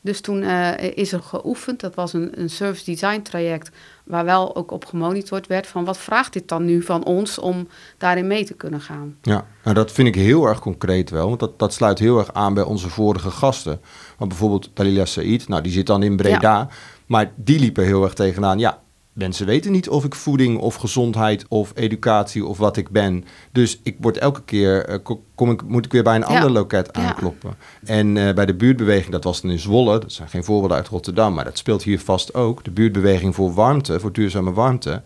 Dus 0.00 0.20
toen 0.20 0.42
uh, 0.42 0.82
is 0.94 1.12
er 1.12 1.22
geoefend. 1.22 1.80
Dat 1.80 1.94
was 1.94 2.12
een, 2.12 2.40
een 2.40 2.50
service 2.50 2.84
design 2.84 3.22
traject 3.22 3.70
waar 4.04 4.24
wel 4.24 4.56
ook 4.56 4.70
op 4.70 4.84
gemonitord 4.84 5.46
werd 5.46 5.66
van 5.66 5.84
wat 5.84 5.98
vraagt 5.98 6.32
dit 6.32 6.48
dan 6.48 6.64
nu 6.64 6.82
van 6.82 7.04
ons 7.04 7.38
om 7.38 7.68
daarin 7.98 8.26
mee 8.26 8.44
te 8.44 8.54
kunnen 8.54 8.80
gaan. 8.80 9.16
Ja, 9.22 9.46
nou 9.62 9.74
dat 9.74 9.92
vind 9.92 10.08
ik 10.08 10.14
heel 10.14 10.46
erg 10.46 10.60
concreet 10.60 11.10
wel, 11.10 11.28
want 11.28 11.40
dat, 11.40 11.58
dat 11.58 11.72
sluit 11.72 11.98
heel 11.98 12.18
erg 12.18 12.32
aan 12.32 12.54
bij 12.54 12.62
onze 12.62 12.88
vorige 12.88 13.30
gasten. 13.30 13.80
Want 14.16 14.30
bijvoorbeeld 14.30 14.70
Dalila 14.74 15.04
Said, 15.04 15.48
nou 15.48 15.62
die 15.62 15.72
zit 15.72 15.86
dan 15.86 16.02
in 16.02 16.16
Breda, 16.16 16.38
ja. 16.40 16.68
maar 17.06 17.32
die 17.36 17.58
liepen 17.58 17.84
heel 17.84 18.02
erg 18.02 18.14
tegenaan, 18.14 18.58
ja, 18.58 18.82
mensen 19.12 19.46
weten 19.46 19.72
niet 19.72 19.88
of 19.88 20.04
ik 20.04 20.14
voeding 20.14 20.58
of 20.58 20.74
gezondheid 20.74 21.44
of 21.48 21.72
educatie 21.74 22.44
of 22.44 22.58
wat 22.58 22.76
ik 22.76 22.88
ben. 22.88 23.24
Dus 23.52 23.80
ik 23.82 23.96
word 24.00 24.18
elke 24.18 24.42
keer, 24.42 24.90
uh, 24.90 25.14
kom 25.34 25.50
ik, 25.50 25.62
moet 25.62 25.84
ik 25.84 25.92
weer 25.92 26.02
bij 26.02 26.14
een 26.14 26.20
ja. 26.20 26.26
ander 26.26 26.50
loket 26.50 26.92
aankloppen. 26.92 27.54
Ja. 27.82 27.92
En 27.94 28.16
uh, 28.16 28.32
bij 28.32 28.46
de 28.46 28.54
buurtbeweging, 28.54 29.12
dat 29.12 29.24
was 29.24 29.40
dan 29.40 29.50
in 29.50 29.58
Zwolle, 29.58 29.98
dat 29.98 30.12
zijn 30.12 30.28
geen 30.28 30.44
voorbeelden 30.44 30.76
uit 30.76 30.88
Rotterdam, 30.88 31.34
maar 31.34 31.44
dat 31.44 31.58
speelt 31.58 31.82
hier 31.82 32.00
vast 32.00 32.34
ook. 32.34 32.64
De 32.64 32.70
buurtbeweging 32.70 33.34
voor 33.34 33.54
warmte, 33.54 34.00
voor 34.00 34.12
duurzame 34.12 34.52
warmte. 34.52 35.02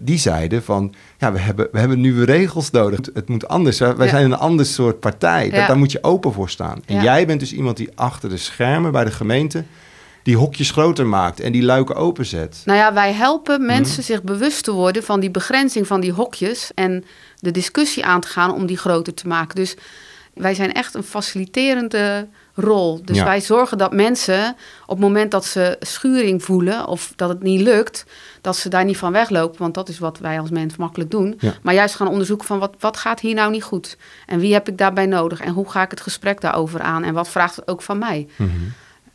Die 0.00 0.18
zeiden 0.18 0.62
van, 0.62 0.94
ja, 1.18 1.32
we 1.32 1.38
hebben, 1.38 1.68
we 1.72 1.78
hebben 1.78 2.00
nieuwe 2.00 2.24
regels 2.24 2.70
nodig. 2.70 3.00
Het, 3.14 3.28
moet 3.28 3.48
anders. 3.48 3.78
Wij 3.78 3.94
ja. 3.98 4.08
zijn 4.08 4.24
een 4.24 4.38
ander 4.38 4.66
soort 4.66 5.00
partij. 5.00 5.50
Dat, 5.50 5.66
daar 5.66 5.78
moet 5.78 5.92
je 5.92 6.02
open 6.02 6.32
voor 6.32 6.50
staan. 6.50 6.82
En 6.86 7.02
jij 7.02 7.26
bent 7.26 7.40
dus 7.40 7.52
iemand 7.52 7.76
die 7.76 7.90
achter 7.94 8.28
de 8.28 8.36
schermen 8.36 8.92
bij 8.92 9.04
de 9.04 9.10
gemeente 9.10 9.64
die 10.28 10.36
hokjes 10.36 10.70
groter 10.70 11.06
maakt 11.06 11.40
en 11.40 11.52
die 11.52 11.62
luiken 11.62 11.94
openzet. 11.96 12.62
Nou 12.64 12.78
ja, 12.78 12.92
wij 12.92 13.12
helpen 13.12 13.66
mensen 13.66 13.94
hmm. 13.94 14.04
zich 14.04 14.22
bewust 14.22 14.64
te 14.64 14.72
worden 14.72 15.02
van 15.02 15.20
die 15.20 15.30
begrenzing 15.30 15.86
van 15.86 16.00
die 16.00 16.12
hokjes 16.12 16.70
en 16.74 17.04
de 17.38 17.50
discussie 17.50 18.04
aan 18.04 18.20
te 18.20 18.28
gaan 18.28 18.54
om 18.54 18.66
die 18.66 18.76
groter 18.76 19.14
te 19.14 19.28
maken. 19.28 19.56
Dus 19.56 19.76
wij 20.34 20.54
zijn 20.54 20.72
echt 20.72 20.94
een 20.94 21.02
faciliterende 21.02 22.28
rol. 22.54 23.00
Dus 23.04 23.16
Ja. 23.16 23.24
wij 23.24 23.40
zorgen 23.40 23.78
dat 23.78 23.92
mensen 23.92 24.56
op 24.82 24.96
het 24.96 24.98
moment 24.98 25.30
dat 25.30 25.44
ze 25.44 25.76
schuring 25.80 26.42
voelen 26.42 26.86
of 26.86 27.12
dat 27.16 27.28
het 27.28 27.42
niet 27.42 27.60
lukt, 27.60 28.04
dat 28.40 28.56
ze 28.56 28.68
daar 28.68 28.84
niet 28.84 28.96
van 28.96 29.12
weglopen. 29.12 29.58
Want 29.58 29.74
dat 29.74 29.88
is 29.88 29.98
wat 29.98 30.18
wij 30.18 30.40
als 30.40 30.50
mens 30.50 30.76
makkelijk 30.76 31.10
doen. 31.10 31.36
Ja. 31.38 31.54
Maar 31.62 31.74
juist 31.74 31.94
gaan 31.94 32.08
onderzoeken 32.08 32.46
van 32.46 32.58
wat, 32.58 32.74
wat 32.78 32.96
gaat 32.96 33.20
hier 33.20 33.34
nou 33.34 33.50
niet 33.50 33.62
goed? 33.62 33.96
En 34.26 34.38
wie 34.38 34.52
heb 34.52 34.68
ik 34.68 34.78
daarbij 34.78 35.06
nodig? 35.06 35.40
En 35.40 35.52
hoe 35.52 35.70
ga 35.70 35.82
ik 35.82 35.90
het 35.90 36.00
gesprek 36.00 36.40
daarover 36.40 36.80
aan? 36.80 37.04
En 37.04 37.14
wat 37.14 37.28
vraagt 37.28 37.56
het 37.56 37.68
ook 37.68 37.82
van 37.82 37.98
mij? 37.98 38.28
Mhm. 38.36 38.50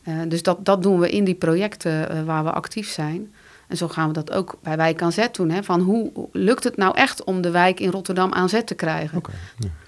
Uh, 0.07 0.22
dus 0.27 0.43
dat, 0.43 0.65
dat 0.65 0.83
doen 0.83 1.00
we 1.00 1.10
in 1.10 1.24
die 1.24 1.36
projecten 1.36 2.15
uh, 2.15 2.24
waar 2.24 2.43
we 2.43 2.51
actief 2.51 2.89
zijn. 2.89 3.33
En 3.67 3.77
zo 3.77 3.88
gaan 3.88 4.07
we 4.07 4.13
dat 4.13 4.31
ook 4.31 4.55
bij 4.63 4.77
Wijk 4.77 5.01
aan 5.01 5.12
Zet 5.12 5.36
doen. 5.36 5.50
Hè? 5.50 5.63
Van 5.63 5.81
hoe 5.81 6.12
lukt 6.31 6.63
het 6.63 6.77
nou 6.77 6.95
echt 6.98 7.24
om 7.24 7.41
de 7.41 7.51
wijk 7.51 7.79
in 7.79 7.89
Rotterdam 7.91 8.33
aan 8.33 8.50
zet 8.50 8.67
te 8.67 8.75
krijgen? 8.75 9.17
Oké. 9.17 9.31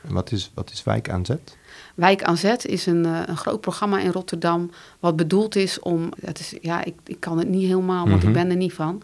En 0.08 0.14
wat 0.14 0.32
is, 0.32 0.52
wat 0.54 0.72
is 0.72 0.84
Wijk 0.84 1.10
aan 1.10 1.26
Zet? 1.26 1.58
Wijk 1.96 2.24
aan 2.24 2.38
Zet 2.38 2.66
is 2.66 2.86
een, 2.86 3.06
uh, 3.06 3.20
een 3.26 3.38
groot 3.38 3.62
programma 3.62 4.00
in 4.00 4.12
Rotterdam... 4.12 4.70
wat 5.00 5.16
bedoeld 5.16 5.56
is 5.56 5.80
om... 5.80 6.10
Het 6.26 6.40
is, 6.40 6.56
ja, 6.62 6.84
ik, 6.84 6.96
ik 7.06 7.20
kan 7.20 7.38
het 7.38 7.50
niet 7.50 7.68
helemaal, 7.68 8.08
want 8.08 8.20
Mhm. 8.20 8.28
ik 8.28 8.34
ben 8.34 8.50
er 8.50 8.56
niet 8.56 8.74
van. 8.74 9.02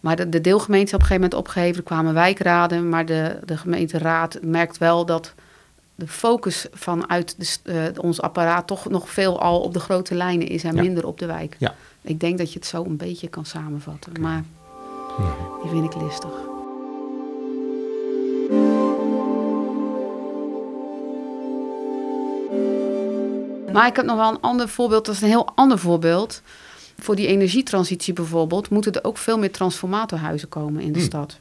Maar 0.00 0.16
de, 0.16 0.28
de 0.28 0.40
deelgemeente 0.40 0.86
is 0.86 0.94
op 0.94 1.00
een 1.00 1.06
gegeven 1.06 1.22
moment 1.30 1.40
opgeheven. 1.46 1.76
Er 1.76 1.82
kwamen 1.82 2.14
wijkraden, 2.14 2.88
maar 2.88 3.06
de, 3.06 3.38
de 3.44 3.56
gemeenteraad 3.56 4.38
merkt 4.42 4.78
wel 4.78 5.06
dat 5.06 5.34
de 6.02 6.08
focus 6.08 6.66
vanuit 6.72 7.34
de, 7.38 7.72
eh, 7.94 8.02
ons 8.04 8.20
apparaat 8.20 8.66
toch 8.66 8.88
nog 8.88 9.10
veel 9.10 9.40
al 9.40 9.60
op 9.60 9.72
de 9.72 9.80
grote 9.80 10.14
lijnen 10.14 10.48
is 10.48 10.64
en 10.64 10.74
Ja. 10.74 10.82
minder 10.82 11.06
op 11.06 11.18
de 11.18 11.26
wijk. 11.26 11.56
Ja. 11.58 11.74
Ik 12.02 12.20
denk 12.20 12.38
dat 12.38 12.52
je 12.52 12.58
het 12.58 12.68
zo 12.68 12.84
een 12.84 12.96
beetje 12.96 13.28
kan 13.28 13.44
samenvatten, 13.44 14.12
maar 14.20 14.44
Mhm. 15.18 15.30
die 15.62 15.70
vind 15.70 15.94
ik 15.94 16.00
listig. 16.02 16.30
Maar 23.72 23.86
ik 23.86 23.96
heb 23.96 24.04
nog 24.04 24.16
wel 24.16 24.30
een 24.30 24.40
ander 24.40 24.68
voorbeeld, 24.68 25.06
dat 25.06 25.14
is 25.14 25.20
een 25.20 25.28
heel 25.28 25.48
ander 25.54 25.78
voorbeeld. 25.78 26.42
Voor 26.98 27.16
die 27.16 27.26
energietransitie 27.26 28.12
bijvoorbeeld, 28.12 28.70
moeten 28.70 28.92
er 28.92 29.04
ook 29.04 29.16
veel 29.18 29.38
meer 29.38 29.50
transformatorhuizen 29.52 30.48
komen 30.48 30.82
in 30.82 30.92
de 30.92 30.98
Hmm. 30.98 31.08
stad. 31.08 31.38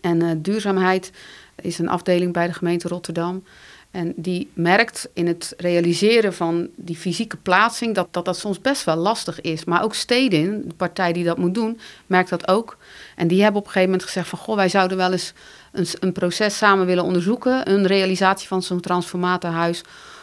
En 0.00 0.22
eh, 0.22 0.30
duurzaamheid 0.36 1.12
is 1.60 1.78
een 1.78 1.88
afdeling 1.88 2.32
bij 2.32 2.46
de 2.46 2.52
gemeente 2.52 2.88
Rotterdam. 2.88 3.42
En 3.90 4.12
die 4.16 4.50
merkt 4.54 5.08
in 5.12 5.26
het 5.26 5.54
realiseren 5.56 6.34
van 6.34 6.68
die 6.76 6.96
fysieke 6.96 7.36
plaatsing 7.36 7.94
dat, 7.94 8.08
dat 8.10 8.24
dat 8.24 8.38
soms 8.38 8.60
best 8.60 8.84
wel 8.84 8.96
lastig 8.96 9.40
is. 9.40 9.64
Maar 9.64 9.82
ook 9.82 9.94
Stedin, 9.94 10.64
de 10.66 10.74
partij 10.74 11.12
die 11.12 11.24
dat 11.24 11.38
moet 11.38 11.54
doen, 11.54 11.80
merkt 12.06 12.30
dat 12.30 12.48
ook. 12.48 12.76
En 13.16 13.28
die 13.28 13.42
hebben 13.42 13.60
op 13.60 13.66
een 13.66 13.72
gegeven 13.72 13.90
moment 13.90 14.08
gezegd 14.08 14.28
van... 14.28 14.38
goh, 14.38 14.56
wij 14.56 14.68
zouden 14.68 14.96
wel 14.96 15.12
eens 15.12 15.32
een, 15.72 15.86
een 16.00 16.12
proces 16.12 16.56
samen 16.56 16.86
willen 16.86 17.04
onderzoeken. 17.04 17.70
Een 17.70 17.86
realisatie 17.86 18.48
van 18.48 18.62
zo'n 18.62 18.80
transformatorhuis. 18.80 19.82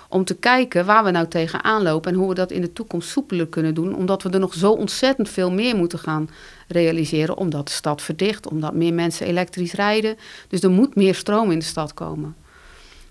Om 0.09 0.23
te 0.23 0.35
kijken 0.35 0.85
waar 0.85 1.03
we 1.03 1.11
nou 1.11 1.27
tegenaan 1.27 1.83
lopen 1.83 2.11
en 2.11 2.17
hoe 2.17 2.29
we 2.29 2.35
dat 2.35 2.51
in 2.51 2.61
de 2.61 2.73
toekomst 2.73 3.09
soepeler 3.09 3.47
kunnen 3.47 3.73
doen. 3.73 3.95
Omdat 3.95 4.23
we 4.23 4.29
er 4.29 4.39
nog 4.39 4.53
zo 4.53 4.71
ontzettend 4.71 5.29
veel 5.29 5.51
meer 5.51 5.75
moeten 5.75 5.99
gaan 5.99 6.29
realiseren. 6.67 7.37
Omdat 7.37 7.67
de 7.67 7.73
stad 7.73 8.01
verdicht, 8.01 8.49
omdat 8.49 8.73
meer 8.73 8.93
mensen 8.93 9.27
elektrisch 9.27 9.73
rijden. 9.73 10.17
Dus 10.47 10.61
er 10.61 10.71
moet 10.71 10.95
meer 10.95 11.15
stroom 11.15 11.51
in 11.51 11.59
de 11.59 11.65
stad 11.65 11.93
komen. 11.93 12.35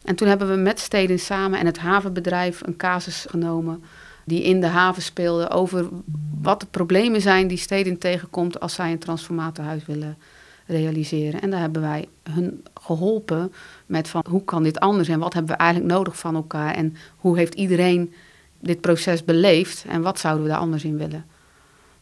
En 0.04 0.14
toen 0.14 0.28
hebben 0.28 0.48
we 0.48 0.56
met 0.56 0.80
steden 0.80 1.18
samen 1.18 1.58
en 1.58 1.66
het 1.66 1.78
havenbedrijf 1.78 2.60
een 2.66 2.76
casus 2.76 3.26
genomen 3.28 3.84
die 4.24 4.42
in 4.42 4.60
de 4.60 4.66
haven 4.66 5.02
speelde 5.02 5.50
over 5.50 5.88
wat 6.40 6.60
de 6.60 6.66
problemen 6.70 7.20
zijn 7.20 7.48
die 7.48 7.58
steden 7.58 7.98
tegenkomt 7.98 8.60
als 8.60 8.74
zij 8.74 8.92
een 8.92 8.98
transformatorhuis 8.98 9.86
willen 9.86 10.18
realiseren. 10.66 11.40
En 11.40 11.50
daar 11.50 11.60
hebben 11.60 11.82
wij 11.82 12.08
hun 12.30 12.64
geholpen 12.80 13.52
met 13.86 14.08
van 14.08 14.24
hoe 14.28 14.44
kan 14.44 14.62
dit 14.62 14.80
anders 14.80 15.08
en 15.08 15.18
wat 15.18 15.32
hebben 15.32 15.52
we 15.52 15.62
eigenlijk 15.62 15.92
nodig 15.92 16.18
van 16.18 16.34
elkaar 16.34 16.74
en 16.74 16.96
hoe 17.16 17.36
heeft 17.36 17.54
iedereen 17.54 18.14
dit 18.60 18.80
proces 18.80 19.24
beleefd 19.24 19.84
en 19.88 20.02
wat 20.02 20.18
zouden 20.18 20.44
we 20.44 20.50
daar 20.50 20.58
anders 20.58 20.84
in 20.84 20.96
willen. 20.96 21.24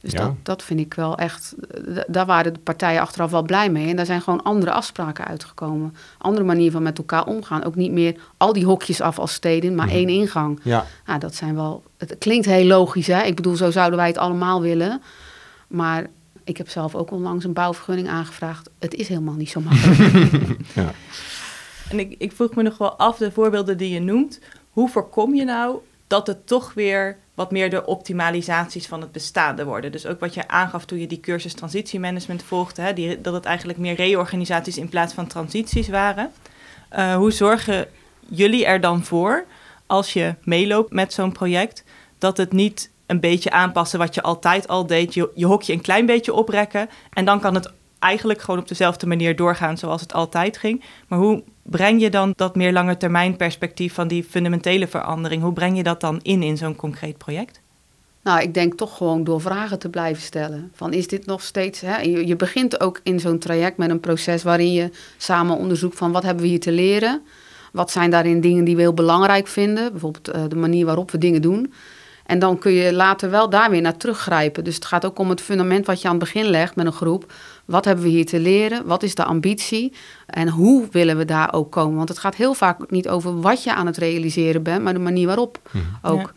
Dus 0.04 0.12
Ja. 0.12 0.18
dat, 0.18 0.34
dat 0.42 0.62
vind 0.62 0.80
ik 0.80 0.94
wel 0.94 1.18
echt, 1.18 1.54
d- 1.94 2.04
daar 2.06 2.26
waren 2.26 2.52
de 2.54 2.58
partijen 2.58 3.00
achteraf 3.00 3.30
wel 3.30 3.42
blij 3.42 3.70
mee. 3.70 3.88
En 3.88 3.96
daar 3.96 4.06
zijn 4.06 4.20
gewoon 4.22 4.42
andere 4.42 4.72
afspraken 4.72 5.24
uitgekomen. 5.26 5.94
Andere 6.18 6.44
manier 6.46 6.70
van 6.70 6.82
met 6.82 6.98
elkaar 6.98 7.26
omgaan. 7.26 7.64
Ook 7.64 7.74
niet 7.74 7.92
meer 7.92 8.16
al 8.36 8.52
die 8.52 8.64
hokjes 8.64 9.00
af 9.00 9.18
als 9.18 9.32
steden, 9.32 9.74
maar 9.74 9.86
Mhm. 9.86 9.94
één 9.94 10.08
ingang. 10.08 10.60
Ja, 10.62 10.86
Nou, 11.06 11.18
dat 11.18 11.34
zijn 11.34 11.54
wel. 11.54 11.82
Het 11.98 12.16
klinkt 12.18 12.46
heel 12.46 12.66
logisch, 12.66 13.06
hè? 13.06 13.22
Ik 13.22 13.34
bedoel, 13.36 13.56
zo 13.56 13.70
zouden 13.70 13.98
wij 13.98 14.06
het 14.08 14.18
allemaal 14.18 14.60
willen. 14.60 15.02
Maar 15.68 16.06
ik 16.44 16.56
heb 16.56 16.68
zelf 16.68 16.94
ook 16.94 17.10
onlangs 17.10 17.44
een 17.44 17.52
bouwvergunning 17.52 18.08
aangevraagd. 18.08 18.70
Het 18.78 18.94
is 18.94 19.08
helemaal 19.08 19.34
niet 19.34 19.50
zo 19.50 19.60
makkelijk. 19.60 20.20
En 21.90 21.98
ik, 21.98 22.14
ik 22.18 22.32
vroeg 22.32 22.54
me 22.54 22.62
nog 22.62 22.78
wel 22.78 22.92
af, 22.96 23.16
de 23.16 23.30
voorbeelden 23.32 23.76
die 23.76 23.90
je 23.94 24.00
noemt, 24.00 24.40
hoe 24.70 24.88
voorkom 24.88 25.34
je 25.34 25.44
nou 25.44 25.76
dat 26.06 26.26
het 26.26 26.46
toch 26.46 26.74
weer 26.74 27.16
wat 27.34 27.50
meer 27.50 27.70
de 27.70 27.86
optimalisaties 27.86 28.86
van 28.86 29.00
het 29.00 29.12
bestaande 29.12 29.64
worden? 29.64 29.92
Dus 29.92 30.06
ook 30.06 30.20
wat 30.20 30.34
je 30.34 30.48
aangaf 30.48 30.84
toen 30.84 30.98
je 30.98 31.06
die 31.06 31.20
cursus 31.20 31.54
transitiemanagement 31.54 32.42
volgde, 32.42 32.82
hè, 32.82 32.92
die, 32.92 33.20
dat 33.20 33.34
het 33.34 33.44
eigenlijk 33.44 33.78
meer 33.78 33.94
reorganisaties 33.94 34.78
in 34.78 34.88
plaats 34.88 35.14
van 35.14 35.26
transities 35.26 35.88
waren. 35.88 36.32
Eh, 36.88 37.14
hoe 37.14 37.32
zorgen 37.32 37.86
jullie 38.28 38.66
er 38.66 38.80
dan 38.80 39.04
voor, 39.04 39.44
als 39.86 40.12
je 40.12 40.34
meeloopt 40.42 40.92
met 40.92 41.12
zo'n 41.12 41.32
project, 41.32 41.84
dat 42.18 42.36
het 42.36 42.52
niet 42.52 42.90
een 43.06 43.20
beetje 43.20 43.50
aanpassen 43.50 43.98
wat 43.98 44.14
je 44.14 44.22
altijd 44.22 44.68
al 44.68 44.86
deed, 44.86 45.14
je, 45.14 45.30
je 45.34 45.46
hokje 45.46 45.72
een 45.72 45.80
klein 45.80 46.06
beetje 46.06 46.34
oprekken 46.34 46.88
en 47.12 47.24
dan 47.24 47.40
kan 47.40 47.54
het 47.54 47.72
eigenlijk 48.04 48.40
gewoon 48.40 48.60
op 48.60 48.68
dezelfde 48.68 49.06
manier 49.06 49.36
doorgaan 49.36 49.78
zoals 49.78 50.00
het 50.00 50.12
altijd 50.12 50.58
ging. 50.58 50.84
Maar 51.08 51.18
hoe 51.18 51.42
breng 51.62 52.00
je 52.00 52.10
dan 52.10 52.32
dat 52.36 52.56
meer 52.56 52.72
lange 52.72 52.96
termijn 52.96 53.36
perspectief 53.36 53.94
van 53.94 54.08
die 54.08 54.24
fundamentele 54.24 54.86
verandering, 54.86 55.42
hoe 55.42 55.52
breng 55.52 55.76
je 55.76 55.82
dat 55.82 56.00
dan 56.00 56.20
in 56.22 56.42
in 56.42 56.56
zo'n 56.56 56.76
concreet 56.76 57.18
project? 57.18 57.62
nou, 58.24 58.40
ik 58.40 58.54
denk 58.54 58.74
toch 58.74 58.96
gewoon 58.96 59.24
door 59.24 59.40
vragen 59.40 59.78
te 59.78 59.88
blijven 59.88 60.22
stellen. 60.22 60.70
Van 60.74 60.92
is 60.92 61.08
dit 61.08 61.26
nog 61.26 61.42
steeds. 61.42 61.80
Hè? 61.80 62.00
Je, 62.00 62.36
begint 62.36 62.80
ook 62.80 63.00
in 63.02 63.20
zo'n 63.20 63.38
traject 63.38 63.76
met 63.76 63.90
een 63.90 64.00
proces 64.00 64.42
waarin 64.42 64.72
je 64.72 64.90
samen 65.16 65.56
onderzoekt 65.56 65.96
van 65.96 66.12
wat 66.12 66.22
hebben 66.22 66.42
we 66.42 66.48
hier 66.48 66.60
te 66.60 66.72
leren. 66.72 67.22
Wat 67.72 67.90
zijn 67.90 68.10
daarin 68.10 68.40
dingen 68.40 68.64
die 68.64 68.76
we 68.76 68.80
heel 68.80 68.94
belangrijk 68.94 69.46
vinden? 69.46 69.90
Bijvoorbeeld 69.90 70.28
eh, 70.28 70.42
de 70.48 70.56
manier 70.56 70.86
waarop 70.86 71.10
we 71.10 71.18
dingen 71.18 71.42
doen. 71.42 71.72
En 72.26 72.38
dan 72.38 72.58
kun 72.58 72.72
je 72.72 72.92
later 72.92 73.30
wel 73.30 73.50
daar 73.50 73.70
weer 73.70 73.80
naar 73.80 73.96
teruggrijpen. 73.96 74.64
Dus 74.64 74.74
het 74.74 74.84
gaat 74.84 75.04
ook 75.04 75.18
om 75.18 75.30
het 75.30 75.40
fundament 75.40 75.86
wat 75.86 76.00
je 76.00 76.08
aan 76.08 76.14
het 76.14 76.24
begin 76.24 76.44
legt 76.44 76.76
met 76.76 76.86
een 76.86 76.92
groep. 76.92 77.32
Wat 77.64 77.84
hebben 77.84 78.04
we 78.04 78.10
hier 78.10 78.26
te 78.26 78.40
leren? 78.40 78.86
Wat 78.86 79.02
is 79.02 79.14
de 79.14 79.24
ambitie? 79.24 79.92
En 80.26 80.48
hoe 80.48 80.86
willen 80.90 81.16
we 81.16 81.24
daar 81.24 81.52
ook 81.52 81.72
komen? 81.72 81.96
Want 81.96 82.08
het 82.08 82.18
gaat 82.18 82.34
heel 82.34 82.54
vaak 82.54 82.90
niet 82.90 83.08
over 83.08 83.40
wat 83.40 83.62
je 83.62 83.74
aan 83.74 83.86
het 83.86 83.96
realiseren 83.96 84.62
bent, 84.62 84.82
maar 84.82 84.92
de 84.92 84.98
manier 84.98 85.26
waarop 85.26 85.70
ook. 86.02 86.20
Ja. 86.20 86.32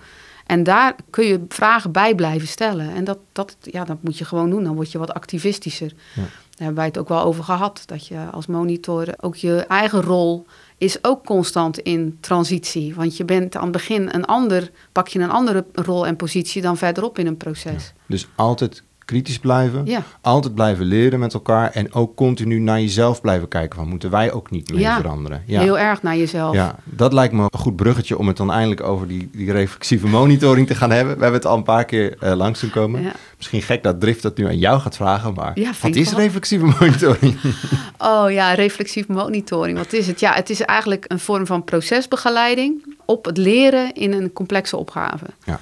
En 0.46 0.64
daar 0.64 0.96
kun 1.10 1.26
je 1.26 1.46
vragen 1.48 1.92
bij 1.92 2.16
blijven 2.16 2.48
stellen. 2.48 2.94
En 2.94 3.04
dat, 3.04 3.18
dat, 3.32 3.58
ja, 3.62 3.84
dat 3.84 3.98
moet 4.02 4.18
je 4.18 4.26
gewoon 4.26 4.50
doen. 4.50 4.64
Dan 4.64 4.76
word 4.76 4.92
je 4.92 4.98
wat 4.98 5.14
activistischer. 5.14 5.94
Ja. 6.16 6.22
Daar 6.22 6.66
hebben 6.66 6.76
wij 6.76 6.86
het 6.86 6.98
ook 6.98 7.08
wel 7.08 7.24
over 7.24 7.44
gehad. 7.44 7.84
Dat 7.86 8.08
je 8.08 8.18
als 8.32 8.46
monitor 8.46 9.14
ook 9.18 9.36
je 9.36 9.66
eigen 9.68 10.02
rol 10.02 10.46
is 10.78 11.04
ook 11.04 11.26
constant 11.26 11.78
in 11.78 12.18
transitie. 12.20 12.96
Want 12.96 13.18
je 13.18 13.26
bent 13.26 13.56
aan 13.56 13.64
het 13.64 13.72
begin 13.72 14.10
een 14.12 14.26
ander, 14.26 14.72
pak 14.92 15.08
je 15.08 15.20
een 15.20 15.30
andere 15.30 15.66
rol 15.74 16.08
en 16.08 16.16
positie 16.16 16.62
dan 16.62 16.78
verderop 16.78 17.20
in 17.20 17.28
een 17.28 17.38
proces. 17.38 17.94
dus 18.06 18.28
altijd 18.36 18.84
kritisch 19.08 19.40
blijven. 19.40 19.86
Ja, 19.86 20.04
Altijd 20.22 20.56
blijven 20.56 20.86
leren 20.86 21.20
met 21.20 21.34
elkaar. 21.34 21.72
En 21.72 21.94
ook 21.94 22.16
continu 22.16 22.60
naar 22.60 22.80
jezelf 22.82 23.22
blijven 23.22 23.48
kijken. 23.48 23.80
Van 23.80 23.88
moeten 23.88 24.10
wij 24.10 24.32
ook 24.32 24.50
niet 24.52 24.72
mee 24.72 24.80
Ja. 24.80 24.96
veranderen? 24.98 25.44
Ja. 25.46 25.62
heel 25.62 25.80
erg 25.80 26.02
naar 26.04 26.18
jezelf. 26.18 26.54
Ja, 26.56 26.76
dat 26.84 27.14
lijkt 27.14 27.34
me 27.34 27.42
een 27.52 27.60
goed 27.60 27.76
bruggetje 27.76 28.18
om 28.18 28.28
het 28.28 28.38
dan 28.38 28.52
eindelijk 28.52 28.82
over 28.84 29.08
die, 29.08 29.30
die 29.32 29.52
reflexieve 29.52 30.08
monitoring 30.08 30.68
te 30.68 30.76
gaan 30.76 30.92
hebben. 30.92 31.16
We 31.16 31.22
hebben 31.22 31.40
het 31.40 31.50
al 31.50 31.58
een 31.58 31.64
paar 31.64 31.86
keer 31.86 32.16
eh, 32.20 32.34
langs 32.36 32.60
doen 32.60 32.70
komen. 32.70 33.02
Ja. 33.02 33.12
Misschien 33.38 33.62
gek 33.62 33.84
dat 33.84 34.00
Drift 34.02 34.22
dat 34.22 34.38
nu 34.38 34.46
aan 34.46 34.58
jou 34.60 34.80
gaat 34.80 34.96
vragen, 34.96 35.34
maar 35.34 35.54
wat 35.82 35.96
is 35.96 36.10
wel. 36.12 36.20
reflexieve 36.20 36.66
monitoring? 36.80 37.36
Oh 37.98 38.32
ja, 38.32 38.54
reflexief 38.54 39.08
monitoring. 39.08 39.78
Wat 39.78 39.94
is 39.94 40.08
het? 40.08 40.20
Ja, 40.20 40.34
het 40.34 40.50
is 40.50 40.62
eigenlijk 40.62 41.06
een 41.08 41.20
vorm 41.20 41.46
van 41.46 41.64
procesbegeleiding 41.64 42.96
op 43.06 43.26
het 43.26 43.38
leren 43.38 43.94
in 43.94 44.12
een 44.14 44.34
complexe 44.34 44.78
opgave. 44.78 45.26
Ja. 45.46 45.60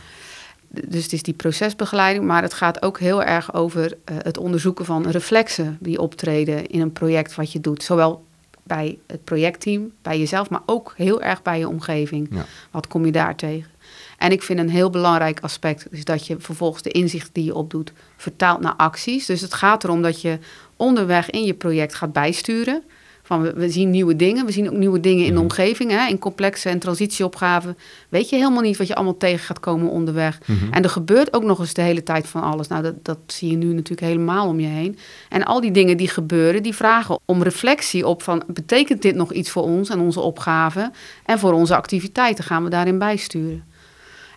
Dus 0.87 1.03
het 1.03 1.13
is 1.13 1.23
die 1.23 1.33
procesbegeleiding, 1.33 2.25
maar 2.25 2.41
het 2.41 2.53
gaat 2.53 2.81
ook 2.81 2.99
heel 2.99 3.23
erg 3.23 3.53
over 3.53 3.97
eh, 4.03 4.15
het 4.21 4.37
onderzoeken 4.37 4.85
van 4.85 5.09
reflexen 5.09 5.77
die 5.79 5.99
optreden 5.99 6.67
in 6.67 6.81
een 6.81 6.91
project 6.91 7.35
wat 7.35 7.51
je 7.51 7.61
doet. 7.61 7.83
Zowel 7.83 8.23
bij 8.63 8.97
het 9.07 9.23
projectteam, 9.23 9.91
bij 10.01 10.19
jezelf, 10.19 10.49
maar 10.49 10.61
ook 10.65 10.93
heel 10.97 11.21
erg 11.21 11.41
bij 11.41 11.59
je 11.59 11.67
omgeving. 11.67 12.27
Ja. 12.31 12.45
Wat 12.71 12.87
kom 12.87 13.05
je 13.05 13.11
daar 13.11 13.35
tegen? 13.35 13.69
En 14.17 14.31
ik 14.31 14.43
vind 14.43 14.59
een 14.59 14.69
heel 14.69 14.89
belangrijk 14.89 15.39
aspect 15.39 15.87
is 15.91 16.05
dat 16.05 16.27
je 16.27 16.35
vervolgens 16.39 16.83
de 16.83 16.91
inzicht 16.91 17.29
die 17.33 17.43
je 17.43 17.55
opdoet 17.55 17.91
vertaalt 18.17 18.61
naar 18.61 18.73
acties. 18.75 19.25
Dus 19.25 19.41
het 19.41 19.53
gaat 19.53 19.83
erom 19.83 20.01
dat 20.01 20.21
je 20.21 20.39
onderweg 20.75 21.29
in 21.29 21.43
je 21.43 21.53
project 21.53 21.95
gaat 21.95 22.13
bijsturen. 22.13 22.83
Van 23.25 23.41
we, 23.41 23.53
we 23.53 23.69
zien 23.69 23.89
nieuwe 23.89 24.15
dingen, 24.15 24.45
we 24.45 24.51
zien 24.51 24.67
ook 24.69 24.77
nieuwe 24.77 24.99
dingen 24.99 25.21
in 25.23 25.29
de 25.29 25.33
Mhm. 25.33 25.41
omgeving. 25.43 25.91
Hè? 25.91 26.07
In 26.07 26.19
complexe 26.19 26.69
en 26.69 26.79
transitieopgaven 26.79 27.77
weet 28.09 28.29
je 28.29 28.35
helemaal 28.35 28.61
niet 28.61 28.77
wat 28.77 28.87
je 28.87 28.95
allemaal 28.95 29.17
tegen 29.17 29.45
gaat 29.45 29.59
komen 29.59 29.89
onderweg. 29.89 30.39
Mhm. 30.45 30.73
En 30.73 30.83
er 30.83 30.89
gebeurt 30.89 31.33
ook 31.33 31.43
nog 31.43 31.59
eens 31.59 31.73
de 31.73 31.81
hele 31.81 32.03
tijd 32.03 32.27
van 32.27 32.41
alles. 32.43 32.67
Nou, 32.67 32.83
dat, 32.83 33.05
dat 33.05 33.17
zie 33.27 33.49
je 33.49 33.57
nu 33.57 33.65
natuurlijk 33.73 34.07
helemaal 34.07 34.47
om 34.47 34.59
je 34.59 34.67
heen. 34.67 34.97
En 35.29 35.43
al 35.43 35.61
die 35.61 35.71
dingen 35.71 35.97
die 35.97 36.07
gebeuren, 36.07 36.63
die 36.63 36.75
vragen 36.75 37.19
om 37.25 37.43
reflectie 37.43 38.07
op 38.07 38.23
van... 38.23 38.43
betekent 38.47 39.01
dit 39.01 39.15
nog 39.15 39.33
iets 39.33 39.49
voor 39.49 39.63
ons 39.63 39.89
en 39.89 39.99
onze 39.99 40.19
opgaven? 40.19 40.93
En 41.25 41.39
voor 41.39 41.53
onze 41.53 41.75
activiteiten 41.75 42.43
gaan 42.43 42.63
we 42.63 42.69
daarin 42.69 42.97
bijsturen. 42.97 43.63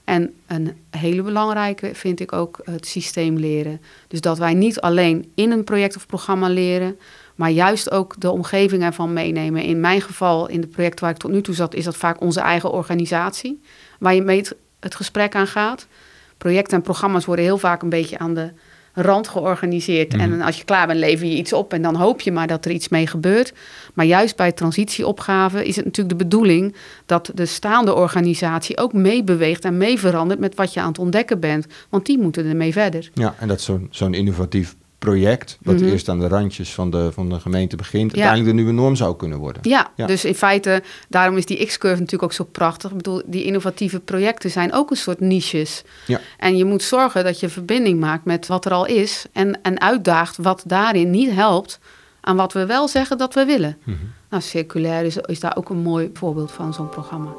En 0.05 0.33
een 0.47 0.73
hele 0.91 1.23
belangrijke 1.23 1.91
vind 1.95 2.21
ik 2.21 2.33
ook 2.33 2.61
het 2.65 2.87
systeem 2.87 3.37
leren. 3.37 3.81
Dus 4.09 4.21
dat 4.21 4.39
wij 4.39 4.55
niet 4.55 4.81
alleen 4.81 5.31
in 5.35 5.51
een 5.51 5.65
project 5.65 5.97
of 5.97 6.07
programma 6.07 6.49
leren... 6.49 6.99
maar 7.39 7.51
juist 7.51 7.91
ook 7.91 8.15
de 8.19 8.31
omgeving 8.31 8.83
ervan 8.83 9.13
meenemen. 9.13 9.63
In 9.63 9.81
mijn 9.81 10.01
geval, 10.01 10.49
in 10.49 10.61
het 10.61 10.71
project 10.71 11.01
waar 11.01 11.11
ik 11.11 11.17
tot 11.17 11.31
nu 11.31 11.41
toe 11.41 11.55
zat... 11.55 11.75
is 11.75 11.85
dat 11.85 11.97
vaak 11.97 12.21
onze 12.21 12.41
eigen 12.41 12.71
organisatie, 12.71 13.63
waar 13.99 14.15
je 14.15 14.23
mee 14.23 14.39
het, 14.39 14.55
het 14.81 14.95
gesprek 14.95 15.35
aan 15.35 15.47
gaat... 15.47 15.87
Projecten 16.39 16.77
en 16.77 16.83
programma's 16.83 17.25
worden 17.25 17.45
heel 17.45 17.59
vaak 17.59 17.83
een 17.83 17.89
beetje 17.89 18.19
aan 18.19 18.35
de 18.35 18.51
rand 18.93 19.29
georganiseerd. 19.29 20.13
Mhm. 20.13 20.21
En 20.21 20.41
als 20.41 20.59
je 20.59 20.65
klaar 20.65 20.87
bent, 20.87 20.99
lever 20.99 21.27
je 21.27 21.37
iets 21.37 21.53
op 21.53 21.73
en 21.73 21.83
dan 21.83 21.95
hoop 21.95 22.21
je 22.21 22.33
maar 22.33 22.47
dat 22.47 22.65
er 22.65 22.71
iets 22.71 22.89
mee 22.89 23.07
gebeurt. 23.07 23.53
Maar 23.95 24.07
juist 24.07 24.37
bij 24.37 24.53
transitieopgaven 24.53 25.65
is 25.65 25.77
het 25.77 25.85
natuurlijk 25.85 26.19
de 26.19 26.25
bedoeling 26.25 26.75
dat 27.07 27.31
de 27.35 27.47
staande 27.47 27.95
organisatie 27.95 28.79
ook 28.79 28.93
meebeweegt 28.93 29.65
en 29.65 29.77
mee 29.77 29.99
verandert 29.99 30.41
met 30.41 30.55
wat 30.55 30.75
je 30.75 30.81
aan 30.81 30.89
het 30.89 30.99
ontdekken 30.99 31.41
bent. 31.41 31.67
Want 31.89 32.07
die 32.07 32.19
moeten 32.19 32.47
ermee 32.47 32.73
verder. 32.73 33.11
Ja, 33.15 33.35
en 33.39 33.49
dat 33.49 33.59
is 33.59 33.65
zo'n 33.65 33.89
zo'n 33.91 34.15
innovatief 34.15 34.77
project, 34.99 35.59
wat 35.63 35.75
Mhm. 35.75 35.85
eerst 35.85 36.09
aan 36.09 36.19
de 36.19 36.29
randjes 36.29 36.75
van 36.75 36.91
de, 36.91 37.13
van 37.13 37.29
de 37.29 37.41
gemeente 37.41 37.77
begint, 37.77 38.11
Ja. 38.11 38.17
uiteindelijk 38.17 38.57
de 38.57 38.63
nieuwe 38.63 38.81
norm 38.81 38.97
zou 38.97 39.17
kunnen 39.17 39.39
worden. 39.39 39.63
Ja, 39.69 39.91
Ja. 39.97 40.07
dus 40.07 40.25
in 40.25 40.35
feite, 40.35 40.83
daarom 41.09 41.37
is 41.37 41.47
die 41.47 41.67
X-curve 41.67 41.97
natuurlijk 41.97 42.23
ook 42.23 42.33
zo 42.33 42.45
prachtig. 42.45 42.91
Ik 42.91 42.97
bedoel, 42.97 43.23
die 43.27 43.45
innovatieve 43.45 44.01
projecten 44.01 44.51
zijn 44.51 44.73
ook 44.73 44.91
een 44.91 44.97
soort 44.97 45.21
niches. 45.21 45.83
Ja. 46.07 46.21
En 46.39 46.57
je 46.57 46.65
moet 46.65 46.83
zorgen 46.83 47.25
dat 47.25 47.41
je 47.41 47.49
verbinding 47.49 48.01
maakt 48.01 48.25
met 48.25 48.47
wat 48.47 48.65
er 48.65 48.73
al 48.73 48.87
is 48.87 49.27
en, 49.33 49.59
en 49.63 49.81
uitdaagt 49.81 50.37
wat 50.37 50.63
daarin 50.67 51.11
niet 51.11 51.31
helpt 51.31 51.79
aan 52.21 52.37
wat 52.37 52.53
we 52.53 52.67
wel 52.67 52.89
zeggen 52.89 53.19
dat 53.19 53.35
we 53.35 53.45
willen. 53.45 53.77
Mhm. 53.85 53.97
Nou, 54.31 54.43
circulair 54.43 55.05
is, 55.05 55.17
is 55.17 55.41
daar 55.41 55.57
ook 55.57 55.69
een 55.71 55.83
mooi 55.83 56.11
voorbeeld 56.13 56.51
van, 56.53 56.75
zo'n 56.75 56.89
programma. 56.89 57.31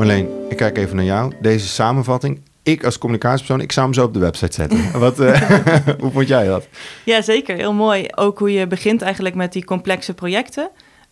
Marleen, 0.00 0.28
ik 0.48 0.56
kijk 0.56 0.78
even 0.78 0.96
naar 0.96 1.04
jou. 1.04 1.32
Deze 1.40 1.68
samenvatting. 1.68 2.40
ik 2.62 2.84
als 2.84 2.98
communicatiepersoon, 2.98 3.60
ik 3.60 3.72
zou 3.72 3.86
hem 3.86 3.94
zo 3.94 4.04
op 4.04 4.14
de 4.14 4.18
website 4.18 4.52
zetten. 4.52 4.92
Wat, 5.00 5.20
eh, 5.20 5.40
hoe 6.00 6.10
vond 6.10 6.28
jij 6.28 6.46
dat? 6.46 6.68
Ja, 7.04 7.22
zeker. 7.22 7.56
Heel 7.56 7.72
mooi. 7.72 8.06
Ook 8.14 8.38
hoe 8.38 8.52
je 8.52 8.66
begint 8.66 9.02
eigenlijk 9.02 9.34
met 9.34 9.52
die 9.52 9.64
complexe 9.64 10.14
projecten. 10.14 10.70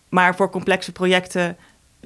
Maar 0.09 0.37
voor 0.37 0.51
complexe 0.51 0.93
projecten 0.93 1.57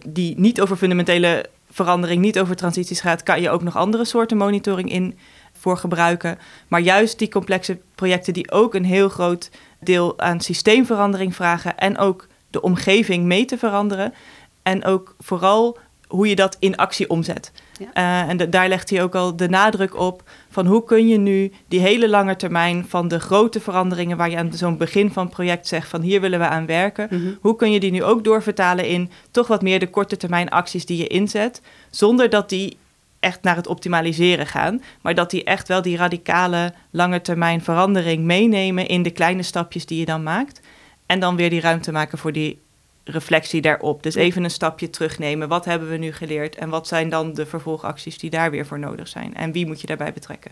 die 0.07 0.39
niet 0.39 0.61
over 0.61 0.77
fundamentele 0.77 1.47
verandering, 1.71 2.21
niet 2.21 2.41
over 2.41 2.57
transities 2.57 3.01
gaat, 3.01 3.23
kan 3.23 3.41
je 3.41 3.51
ook 3.51 3.63
nog 3.63 3.77
andere 3.77 4.05
soorten 4.05 4.37
monitoring 4.37 4.93
in 4.93 5.19
voor 5.53 5.77
gebruiken. 5.77 6.39
Maar 6.69 6.81
juist 6.81 7.19
die 7.19 7.29
complexe 7.29 7.79
projecten 7.95 8.33
die 8.33 8.51
ook 8.51 8.75
een 8.75 8.85
heel 8.85 9.09
groot 9.09 9.51
deel 9.81 10.19
aan 10.19 10.41
systeemverandering 10.41 11.35
vragen 11.35 11.79
en 11.79 11.99
ook 11.99 12.27
de 12.51 12.61
omgeving 12.61 13.25
mee 13.25 13.45
te 13.45 13.59
veranderen. 13.59 14.15
En 14.63 14.85
ook 14.85 15.15
vooral 15.19 15.79
hoe 16.13 16.29
je 16.29 16.37
dat 16.37 16.57
in 16.59 16.77
actie 16.77 17.09
omzet. 17.11 17.53
Uh, 17.81 18.29
en 18.29 18.51
daar 18.51 18.69
legt 18.69 18.91
hij 18.91 19.03
ook 19.03 19.15
al 19.15 19.37
de 19.37 19.49
nadruk 19.49 19.97
op 19.99 20.23
van 20.51 20.67
hoe 20.67 20.85
kun 20.85 21.09
je 21.09 21.19
nu 21.19 21.53
die 21.69 21.81
hele 21.81 22.09
lange 22.09 22.37
termijn 22.37 22.85
van 22.89 23.09
de 23.09 23.21
grote 23.21 23.61
veranderingen 23.61 24.17
waar 24.17 24.31
je 24.31 24.37
aan 24.37 24.53
zo'n 24.53 24.77
begin 24.77 25.11
van 25.13 25.25
het 25.25 25.33
project 25.35 25.67
zegt 25.67 25.89
van 25.89 26.01
hier 26.01 26.21
willen 26.21 26.39
we 26.39 26.47
aan 26.47 26.67
werken, 26.67 27.09
Mhm. 27.11 27.29
hoe 27.41 27.57
kun 27.57 27.73
je 27.73 27.81
die 27.81 27.91
nu 27.91 28.05
ook 28.05 28.25
doorvertalen 28.25 28.87
in 28.87 29.11
toch 29.31 29.47
wat 29.47 29.63
meer 29.63 29.79
de 29.79 29.91
korte 29.91 30.17
termijn 30.17 30.49
acties 30.49 30.87
die 30.87 30.99
je 30.99 31.07
inzet, 31.07 31.61
zonder 31.91 32.31
dat 32.31 32.49
die 32.49 32.77
echt 33.21 33.43
naar 33.43 33.57
het 33.57 33.67
optimaliseren 33.67 34.47
gaan, 34.47 34.83
maar 35.03 35.15
dat 35.15 35.31
die 35.31 35.45
echt 35.45 35.69
wel 35.69 35.83
die 35.83 35.97
radicale 35.97 36.73
lange 36.91 37.21
termijn 37.21 37.63
verandering 37.63 38.25
meenemen 38.25 38.87
in 38.89 39.03
de 39.03 39.11
kleine 39.11 39.43
stapjes 39.43 39.87
die 39.87 39.99
je 39.99 40.05
dan 40.05 40.23
maakt 40.23 40.61
en 41.07 41.21
dan 41.21 41.37
weer 41.37 41.51
die 41.51 41.61
ruimte 41.61 41.93
maken 41.93 42.19
voor 42.19 42.33
die 42.33 42.59
reflectie 43.05 43.61
daarop. 43.61 44.03
Dus 44.03 44.15
even 44.15 44.45
een 44.45 44.51
stapje 44.51 44.91
terugnemen. 44.91 45.49
Wat 45.49 45.65
hebben 45.65 45.89
we 45.89 45.97
nu 45.97 46.13
geleerd 46.13 46.57
en 46.57 46.69
wat 46.69 46.87
zijn 46.87 47.09
dan 47.09 47.35
de 47.35 47.47
vervolgacties 47.47 48.19
die 48.19 48.31
daar 48.31 48.51
weer 48.51 48.67
voor 48.67 48.79
nodig 48.79 49.09
zijn? 49.09 49.35
En 49.35 49.53
wie 49.53 49.67
moet 49.67 49.81
je 49.81 49.87
daarbij 49.87 50.13
betrekken? 50.13 50.51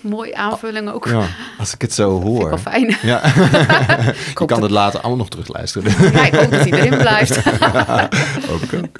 Mooie 0.00 0.36
aanvulling 0.36 0.90
ook. 0.90 1.06
Ja, 1.06 1.26
als 1.58 1.74
ik 1.74 1.80
het 1.80 1.92
zo 1.92 2.18
Vind 2.20 2.32
ik 2.32 2.38
hoor. 2.40 2.48
wel 2.48 2.58
fijn. 2.58 2.96
Ja. 3.02 3.24
Ik 4.28 4.34
kan 4.34 4.46
dat- 4.46 4.62
het 4.62 4.70
later 4.70 5.00
allemaal 5.00 5.18
nog 5.18 5.28
terugluisteren. 5.28 6.12
Ja, 6.12 6.24
ik 6.26 6.34
hoop 6.34 6.50
dat 6.50 6.68
hij 6.68 6.72
erin 6.80 6.98
blijft. 6.98 7.46
ook, 8.52 8.62
ook. 8.74 8.96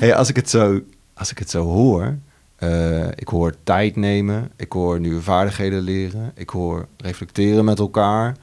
Hey, 0.00 0.14
als, 0.14 0.28
ik 0.28 0.36
het 0.36 0.50
zo, 0.50 0.80
als 1.14 1.30
ik 1.30 1.38
het 1.38 1.50
zo 1.50 1.64
hoor, 1.64 2.16
eh, 2.56 3.06
ik 3.08 3.28
hoor 3.28 3.54
tijd 3.64 3.96
nemen, 3.96 4.50
ik 4.56 4.72
hoor 4.72 5.00
nieuwe 5.00 5.22
vaardigheden 5.22 5.80
leren, 5.80 6.32
ik 6.34 6.48
hoor 6.50 6.86
reflecteren 6.96 7.64
met 7.64 7.78
elkaar. 7.78 8.36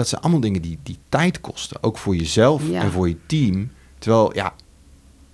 Dat 0.00 0.08
zijn 0.08 0.20
allemaal 0.20 0.40
dingen 0.40 0.62
die, 0.62 0.78
die 0.82 0.98
tijd 1.08 1.40
kosten, 1.40 1.82
ook 1.82 1.98
voor 1.98 2.16
jezelf 2.16 2.62
Ja. 2.68 2.80
en 2.82 2.90
voor 2.90 3.08
je 3.08 3.16
team. 3.26 3.70
Terwijl, 3.98 4.34
ja, 4.34 4.54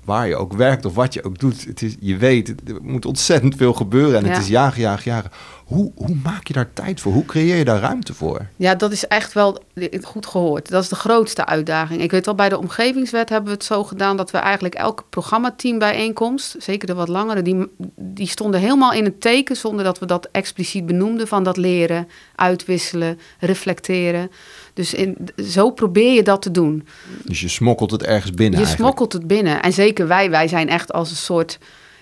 waar 0.05 0.29
je 0.29 0.37
ook 0.37 0.53
werkt 0.53 0.85
of 0.85 0.95
wat 0.95 1.15
je 1.15 1.25
ook 1.25 1.39
doet, 1.39 1.65
het 1.65 1.83
is, 1.83 1.97
je 2.01 2.17
weet, 2.17 2.49
er 2.49 2.83
moet 2.83 3.05
ontzettend 3.07 3.57
veel 3.57 3.73
gebeuren 3.73 4.19
en 4.25 4.31
het 4.31 4.43
is 4.43 4.49
jagen, 4.49 4.81
jagen, 4.81 5.11
jagen. 5.11 5.31
Hoe, 5.67 5.93
hoe 5.95 6.17
maak 6.23 6.47
je 6.47 6.53
daar 6.53 6.73
tijd 6.73 7.01
voor? 7.01 7.13
Hoe 7.13 7.25
creëer 7.25 7.57
je 7.57 7.65
daar 7.65 7.81
ruimte 7.81 8.15
voor? 8.15 8.47
Ja, 8.57 8.75
dat 8.75 8.93
is 8.93 9.07
echt 9.07 9.33
wel 9.33 9.63
goed 10.03 10.27
gehoord. 10.27 10.69
Dat 10.69 10.83
is 10.83 10.89
de 10.89 10.95
grootste 10.95 11.47
uitdaging. 11.47 12.03
Ik 12.03 12.11
weet 12.11 12.25
wel, 12.27 12.35
bij 12.35 12.49
de 12.49 12.59
omgevingswet 12.59 13.29
hebben 13.29 13.49
we 13.49 13.55
het 13.55 13.65
zo 13.65 13.85
gedaan 13.85 14.17
dat 14.17 14.31
we 14.31 14.39
eigenlijk 14.39 14.75
elke 14.75 15.03
programmateam 15.11 15.79
bijeenkomst, 15.79 16.57
zeker 16.59 16.87
de 16.87 16.95
wat 16.95 17.09
langere, 17.09 17.43
die, 17.43 17.67
die 17.97 18.29
stonden 18.29 18.61
helemaal 18.61 18.93
in 18.93 19.05
het 19.05 19.21
teken 19.21 19.57
zonder 19.57 19.85
dat 19.85 19.99
we 19.99 20.07
dat 20.07 20.29
expliciet 20.33 20.87
benoemden 20.87 21.29
van 21.29 21.43
dat 21.43 21.57
leren, 21.57 22.09
uitwisselen, 22.35 23.19
reflecteren. 23.39 24.31
Dus 24.75 24.95
in, 24.95 25.17
zo 25.37 25.71
probeer 25.71 26.13
je 26.13 26.23
dat 26.23 26.43
te 26.43 26.51
doen. 26.51 26.87
Dus 27.25 27.41
je 27.41 27.49
smokkelt 27.49 27.91
het 27.91 28.03
ergens 28.03 28.31
binnen 28.31 28.61
Je 28.61 28.67
eigenlijk. 28.67 28.95
smokkelt 28.97 29.13
het 29.13 29.27
binnen. 29.27 29.63
En 29.63 29.73
zeker 29.73 30.07
wij, 30.07 30.31
wij 30.31 30.49
zijn 30.49 30.69
echt 30.69 30.93
als 30.93 31.11
een 31.11 31.17
soort. 31.17 31.59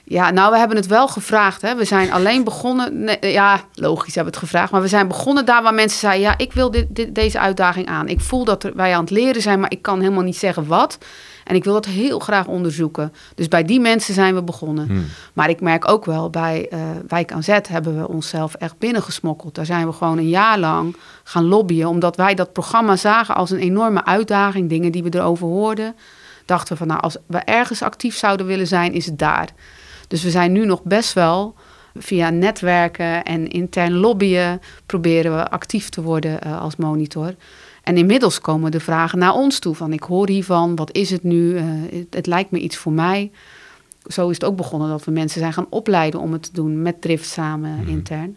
Ja, 0.06 0.30
nou, 0.30 0.52
we 0.52 0.58
hebben 0.58 0.76
het 0.76 0.86
wel 0.86 1.08
gevraagd. 1.08 1.62
Hè. 1.62 1.74
We 1.74 1.84
zijn 1.84 2.12
alleen 2.12 2.44
begonnen. 2.44 3.04
Nee, 3.04 3.18
ja, 3.20 3.60
logisch 3.74 4.14
hebben 4.14 4.32
we 4.32 4.38
het 4.38 4.48
gevraagd. 4.48 4.72
Maar 4.72 4.80
we 4.80 4.88
zijn 4.88 5.08
begonnen 5.08 5.44
daar 5.44 5.62
waar 5.62 5.74
mensen 5.74 5.98
zeiden: 5.98 6.22
Ja, 6.22 6.38
ik 6.38 6.52
wil 6.52 6.70
dit, 6.70 6.86
dit, 6.88 7.14
deze 7.14 7.38
uitdaging 7.38 7.86
aan. 7.86 8.08
Ik 8.08 8.20
voel 8.20 8.44
dat 8.44 8.70
wij 8.74 8.94
aan 8.94 9.00
het 9.00 9.10
leren 9.10 9.42
zijn, 9.42 9.60
maar 9.60 9.70
ik 9.70 9.82
kan 9.82 10.00
helemaal 10.00 10.22
niet 10.22 10.36
zeggen 10.36 10.66
wat. 10.66 10.98
En 11.44 11.54
ik 11.54 11.64
wil 11.64 11.72
dat 11.72 11.84
heel 11.84 12.18
graag 12.18 12.46
onderzoeken. 12.46 13.12
Dus 13.34 13.48
bij 13.48 13.64
die 13.64 13.80
mensen 13.80 14.14
zijn 14.14 14.34
we 14.34 14.42
begonnen. 14.42 14.86
Hmm. 14.86 15.04
Maar 15.32 15.48
ik 15.48 15.60
merk 15.60 15.88
ook 15.88 16.04
wel 16.04 16.30
bij 16.30 16.68
eh, 16.70 16.80
Wijk 17.08 17.32
aan 17.32 17.42
Zet 17.42 17.68
hebben 17.68 17.98
we 17.98 18.08
onszelf 18.08 18.54
echt 18.54 18.78
binnengesmokkeld. 18.78 19.54
Daar 19.54 19.66
zijn 19.66 19.86
we 19.86 19.92
gewoon 19.92 20.18
een 20.18 20.28
jaar 20.28 20.58
lang 20.58 20.96
gaan 21.24 21.44
lobbyen. 21.44 21.88
Omdat 21.88 22.16
wij 22.16 22.34
dat 22.34 22.52
programma 22.52 22.96
zagen 22.96 23.34
als 23.34 23.50
een 23.50 23.58
enorme 23.58 24.04
uitdaging. 24.04 24.68
Dingen 24.68 24.92
die 24.92 25.02
we 25.02 25.14
erover 25.14 25.46
hoorden. 25.46 25.94
Dachten 26.44 26.72
we 26.72 26.78
van 26.78 26.86
nou, 26.86 27.00
als 27.00 27.16
we 27.26 27.38
ergens 27.38 27.82
actief 27.82 28.16
zouden 28.16 28.46
willen 28.46 28.66
zijn, 28.66 28.92
is 28.92 29.06
het 29.06 29.18
daar. 29.18 29.48
Dus 30.14 30.22
we 30.22 30.30
zijn 30.30 30.52
nu 30.52 30.66
nog 30.66 30.82
best 30.82 31.12
wel 31.12 31.54
via 31.94 32.30
netwerken 32.30 33.24
en 33.24 33.48
intern 33.48 33.92
lobbyen 33.92 34.60
proberen 34.86 35.36
we 35.36 35.48
actief 35.50 35.88
te 35.88 36.02
worden 36.02 36.40
eh, 36.40 36.60
als 36.60 36.76
monitor. 36.76 37.34
En 37.82 37.96
inmiddels 37.96 38.40
komen 38.40 38.70
de 38.70 38.80
vragen 38.80 39.18
naar 39.18 39.32
ons 39.32 39.58
toe 39.58 39.74
van 39.74 39.92
ik 39.92 40.02
hoor 40.02 40.28
hiervan, 40.28 40.76
wat 40.76 40.92
is 40.92 41.10
het 41.10 41.22
nu? 41.22 41.56
Eh, 41.56 41.64
het, 41.90 42.14
het 42.14 42.26
lijkt 42.26 42.50
me 42.50 42.58
iets 42.58 42.76
voor 42.76 42.92
mij. 42.92 43.30
Zo 44.06 44.28
is 44.28 44.34
het 44.34 44.44
ook 44.44 44.56
begonnen 44.56 44.88
dat 44.88 45.04
we 45.04 45.10
mensen 45.10 45.40
zijn 45.40 45.52
gaan 45.52 45.66
opleiden 45.70 46.20
om 46.20 46.32
het 46.32 46.42
te 46.42 46.52
doen 46.52 46.82
met 46.82 47.00
Drift 47.00 47.28
samen 47.28 47.70
Mhm. 47.80 47.88
intern. 47.88 48.36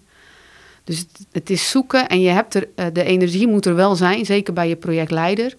Dus 0.84 1.00
het, 1.00 1.26
het 1.32 1.50
is 1.50 1.70
zoeken 1.70 2.08
en 2.08 2.22
je 2.22 2.30
hebt 2.30 2.54
er, 2.54 2.68
eh, 2.76 2.86
de 2.94 3.04
energie 3.04 3.48
moet 3.48 3.66
er 3.66 3.76
wel 3.76 3.96
zijn, 3.96 4.26
zeker 4.26 4.54
bij 4.54 4.68
je 4.68 4.76
projectleider. 4.76 5.56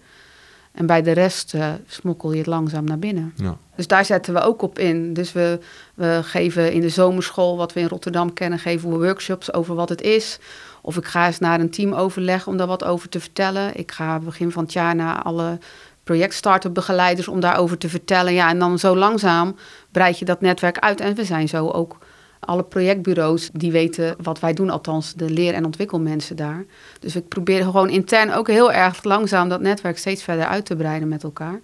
En 0.79 0.85
bij 0.85 1.01
de 1.01 1.11
rest 1.11 1.53
eh, 1.53 1.69
smokkel 1.87 2.31
je 2.31 2.37
het 2.37 2.47
langzaam 2.47 2.83
naar 2.83 2.99
binnen. 2.99 3.33
Ja. 3.35 3.57
Dus 3.75 3.87
daar 3.87 4.05
zetten 4.05 4.33
we 4.33 4.41
ook 4.41 4.61
op 4.61 4.79
in. 4.79 5.13
Dus 5.13 5.31
we, 5.31 5.59
we 5.93 6.19
geven 6.23 6.71
in 6.71 6.81
de 6.81 6.89
zomerschool, 6.89 7.57
wat 7.57 7.73
we 7.73 7.79
in 7.79 7.87
Rotterdam 7.87 8.33
kennen, 8.33 8.59
geven 8.59 8.89
we 8.89 8.97
workshops 8.97 9.53
over 9.53 9.75
wat 9.75 9.89
het 9.89 10.01
is. 10.01 10.39
Of 10.81 10.97
ik 10.97 11.05
ga 11.05 11.25
eens 11.25 11.39
naar 11.39 11.59
een 11.59 11.69
teamoverleg 11.69 12.47
om 12.47 12.57
daar 12.57 12.67
wat 12.67 12.83
over 12.83 13.09
te 13.09 13.19
vertellen. 13.19 13.77
Ik 13.77 13.91
ga 13.91 14.19
begin 14.19 14.51
van 14.51 14.63
het 14.63 14.73
jaar 14.73 14.95
naar 14.95 15.21
alle 15.21 15.57
project-startup 16.03 16.73
begeleiders 16.73 17.27
om 17.27 17.39
daarover 17.39 17.77
te 17.77 17.89
vertellen. 17.89 18.33
Ja, 18.33 18.49
en 18.49 18.59
dan 18.59 18.79
zo 18.79 18.95
langzaam 18.95 19.55
breid 19.91 20.19
je 20.19 20.25
dat 20.25 20.41
netwerk 20.41 20.79
uit. 20.79 20.99
En 20.99 21.15
we 21.15 21.25
zijn 21.25 21.47
zo 21.47 21.67
ook 21.67 21.97
alle 22.39 22.63
projectbureaus 22.63 23.49
die 23.53 23.71
weten 23.71 24.15
wat 24.21 24.39
wij 24.39 24.53
doen, 24.53 24.69
althans 24.69 25.13
de 25.13 25.29
leer- 25.29 25.53
en 25.53 25.65
ontwikkelmensen 25.65 26.35
daar. 26.35 26.65
Dus 26.99 27.15
ik 27.15 27.27
probeer 27.27 27.63
gewoon 27.63 27.89
intern 27.89 28.31
ook 28.33 28.47
heel 28.47 28.71
erg 28.71 29.03
langzaam 29.03 29.49
dat 29.49 29.61
netwerk 29.61 29.97
steeds 29.97 30.23
verder 30.23 30.45
uit 30.45 30.65
te 30.65 30.75
breiden 30.75 31.07
met 31.07 31.23
elkaar. 31.23 31.59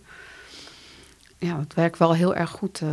Ja, 1.38 1.60
het 1.60 1.74
werkt 1.74 1.98
wel 1.98 2.14
heel 2.14 2.36
erg 2.36 2.50
goed. 2.50 2.82
eh. 2.82 2.90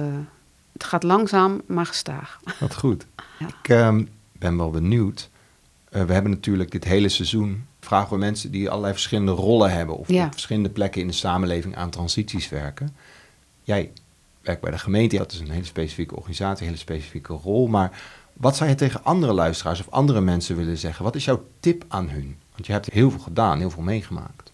het 0.73 0.85
gaat 0.85 1.03
langzaam, 1.03 1.63
maar 1.67 1.87
gestaag. 1.87 2.41
Wat 2.61 2.75
goed. 2.75 3.07
Ja. 3.39 3.47
Ik 3.47 3.69
ehm, 3.69 4.05
ben 4.33 4.57
wel 4.57 4.71
benieuwd. 4.71 5.31
Eh, 5.91 6.03
we 6.05 6.13
hebben 6.13 6.31
natuurlijk 6.31 6.71
dit 6.71 6.85
hele 6.85 7.09
seizoen... 7.09 7.67
vragen 7.81 8.11
we 8.13 8.19
mensen 8.19 8.51
die 8.51 8.69
allerlei 8.69 8.93
verschillende 8.93 9.33
rollen 9.33 9.73
hebben... 9.73 9.97
of 9.97 10.09
Ja. 10.09 10.25
op 10.25 10.33
verschillende 10.33 10.71
plekken 10.71 11.01
in 11.01 11.07
de 11.07 11.13
samenleving 11.13 11.77
aan 11.77 11.91
transities 11.91 12.49
werken. 12.49 12.95
Jij 13.63 13.91
werkt 14.43 14.61
bij 14.61 14.71
de 14.71 14.79
gemeente. 14.79 15.17
Dat 15.17 15.33
is 15.33 15.41
een 15.41 15.51
hele 15.51 15.65
specifieke 15.65 16.17
organisatie, 16.17 16.61
een 16.61 16.73
hele 16.73 16.79
specifieke 16.79 17.33
rol. 17.33 17.67
Maar 17.67 18.01
wat 18.33 18.57
zou 18.57 18.71
je 18.71 18.77
tegen 18.77 19.05
andere 19.05 19.33
luisteraars 19.33 19.81
of 19.81 19.91
andere 19.91 20.21
mensen 20.21 20.57
willen 20.57 20.79
zeggen? 20.79 21.05
Wat 21.05 21.15
is 21.15 21.25
jouw 21.25 21.45
tip 21.61 21.85
aan 21.89 22.09
hun? 22.09 22.37
Want 22.53 22.67
je 22.67 22.73
hebt 22.73 22.91
heel 22.93 23.11
veel 23.11 23.21
gedaan, 23.21 23.59
heel 23.59 23.71
veel 23.71 23.83
meegemaakt. 23.83 24.53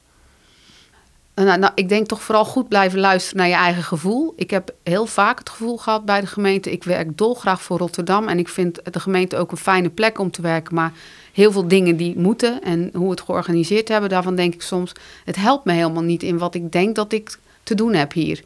Nou, 1.44 1.58
nou, 1.58 1.72
ik 1.74 1.88
denk 1.88 2.06
toch 2.06 2.22
vooral 2.22 2.44
goed 2.44 2.68
blijven 2.68 2.98
luisteren 2.98 3.38
naar 3.38 3.48
je 3.48 3.54
eigen 3.54 3.82
gevoel. 3.82 4.32
Ik 4.36 4.50
heb 4.50 4.74
heel 4.82 5.06
vaak 5.06 5.38
het 5.38 5.50
gevoel 5.50 5.76
gehad 5.76 6.04
bij 6.04 6.20
de 6.20 6.26
gemeente. 6.26 6.72
Ik 6.72 6.84
werk 6.84 7.18
dolgraag 7.18 7.62
voor 7.62 7.78
Rotterdam. 7.78 8.28
En 8.28 8.38
ik 8.38 8.48
vind 8.48 8.92
de 8.92 9.00
gemeente 9.00 9.36
ook 9.36 9.50
een 9.50 9.56
fijne 9.56 9.90
plek 9.90 10.18
om 10.18 10.30
te 10.30 10.42
werken. 10.42 10.74
Maar 10.74 10.92
heel 11.32 11.52
veel 11.52 11.68
dingen 11.68 11.96
die 11.96 12.18
moeten 12.18 12.62
en 12.62 12.90
hoe 12.92 13.04
we 13.04 13.10
het 13.10 13.20
georganiseerd 13.20 13.88
hebben, 13.88 14.10
daarvan 14.10 14.34
denk 14.34 14.54
ik 14.54 14.62
soms: 14.62 14.92
het 15.24 15.36
helpt 15.36 15.64
me 15.64 15.72
helemaal 15.72 16.02
niet 16.02 16.22
in 16.22 16.38
wat 16.38 16.54
ik 16.54 16.72
denk 16.72 16.94
dat 16.94 17.12
ik 17.12 17.38
te 17.62 17.74
doen 17.74 17.94
heb 17.94 18.12
hier. 18.12 18.42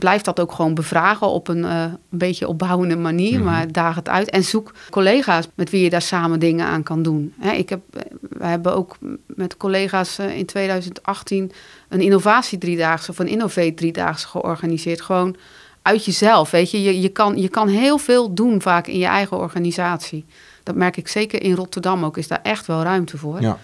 Blijf 0.00 0.22
dat 0.22 0.40
ook 0.40 0.52
gewoon 0.52 0.74
bevragen 0.74 1.26
op 1.26 1.48
een, 1.48 1.64
eh, 1.64 1.82
een 1.82 1.98
beetje 2.18 2.48
opbouwende 2.48 2.96
manier, 2.96 3.34
Mhm. 3.38 3.44
maar 3.44 3.72
daag 3.72 3.94
het 3.94 4.08
uit. 4.08 4.30
En 4.30 4.44
zoek 4.44 4.72
collega's 4.90 5.48
met 5.54 5.70
wie 5.70 5.82
je 5.82 5.90
daar 5.90 6.02
samen 6.02 6.40
dingen 6.40 6.66
aan 6.66 6.82
kan 6.82 7.02
doen. 7.02 7.32
Hè, 7.38 7.50
ik 7.50 7.68
heb, 7.68 7.80
we 8.20 8.44
hebben 8.46 8.74
ook 8.74 8.96
met 9.26 9.56
collega's 9.56 10.18
eh, 10.18 10.36
in 10.36 10.46
2018 10.46 11.52
een 11.88 12.00
innovatie 12.00 12.58
driedaagse 12.58 13.10
of 13.10 13.18
een 13.18 13.28
innovate 13.28 13.74
driedaagse 13.74 14.26
georganiseerd. 14.28 15.00
Gewoon 15.00 15.36
uit 15.82 16.04
jezelf, 16.04 16.50
weet 16.50 16.70
je. 16.70 16.82
Je, 16.82 17.00
je, 17.00 17.08
kan, 17.08 17.36
je 17.36 17.48
kan 17.48 17.68
heel 17.68 17.98
veel 17.98 18.34
doen 18.34 18.62
vaak 18.62 18.86
in 18.86 18.98
je 18.98 19.06
eigen 19.06 19.36
organisatie. 19.38 20.24
Dat 20.62 20.74
merk 20.74 20.96
ik 20.96 21.08
zeker 21.08 21.42
in 21.42 21.54
Rotterdam 21.54 22.04
ook, 22.04 22.16
is 22.16 22.28
daar 22.28 22.40
echt 22.42 22.66
wel 22.66 22.82
ruimte 22.82 23.16
voor. 23.18 23.40
Ja. 23.40 23.58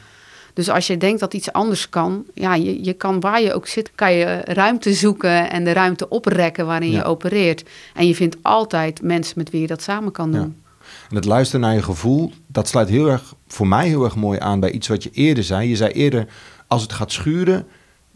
Dus 0.57 0.71
als 0.71 0.87
je 0.87 0.97
denkt 0.97 1.21
dat 1.21 1.35
iets 1.35 1.53
anders 1.53 1.88
kan, 1.88 2.25
ja, 2.35 2.55
je, 2.55 2.85
je 2.85 2.92
kan 2.92 3.21
waar 3.21 3.42
je 3.42 3.53
ook 3.55 3.66
zit, 3.66 3.90
kan 3.95 4.12
je 4.12 4.40
ruimte 4.45 4.92
zoeken 4.92 5.51
en 5.51 5.64
de 5.64 5.73
ruimte 5.73 6.09
oprekken 6.09 6.66
waarin 6.66 6.90
Ja. 6.90 6.97
je 6.99 7.05
opereert. 7.05 7.64
En 7.95 8.07
je 8.07 8.14
vindt 8.14 8.37
altijd 8.42 9.03
mensen 9.03 9.35
met 9.38 9.51
wie 9.51 9.61
je 9.61 9.66
dat 9.66 9.83
samen 9.83 10.12
kan 10.12 10.33
doen. 10.33 10.40
Ja. 10.40 10.88
En 11.09 11.16
het 11.16 11.25
luisteren 11.25 11.61
naar 11.61 11.75
je 11.75 11.83
gevoel, 11.83 12.33
dat 12.47 12.69
sluit 12.69 12.88
heel 12.88 13.07
erg, 13.09 13.35
voor 13.47 13.66
mij 13.66 13.87
heel 13.88 14.05
erg 14.05 14.16
mooi 14.16 14.38
aan 14.38 14.61
bij 14.61 14.71
iets 14.71 14.88
wat 14.88 15.03
je 15.03 15.11
eerder 15.12 15.45
zei. 15.45 15.69
Je 15.69 15.77
zei 15.77 15.92
eerder, 15.92 16.27
als 16.66 16.83
het 16.83 16.92
gaat 16.92 17.12
schuren, 17.12 17.66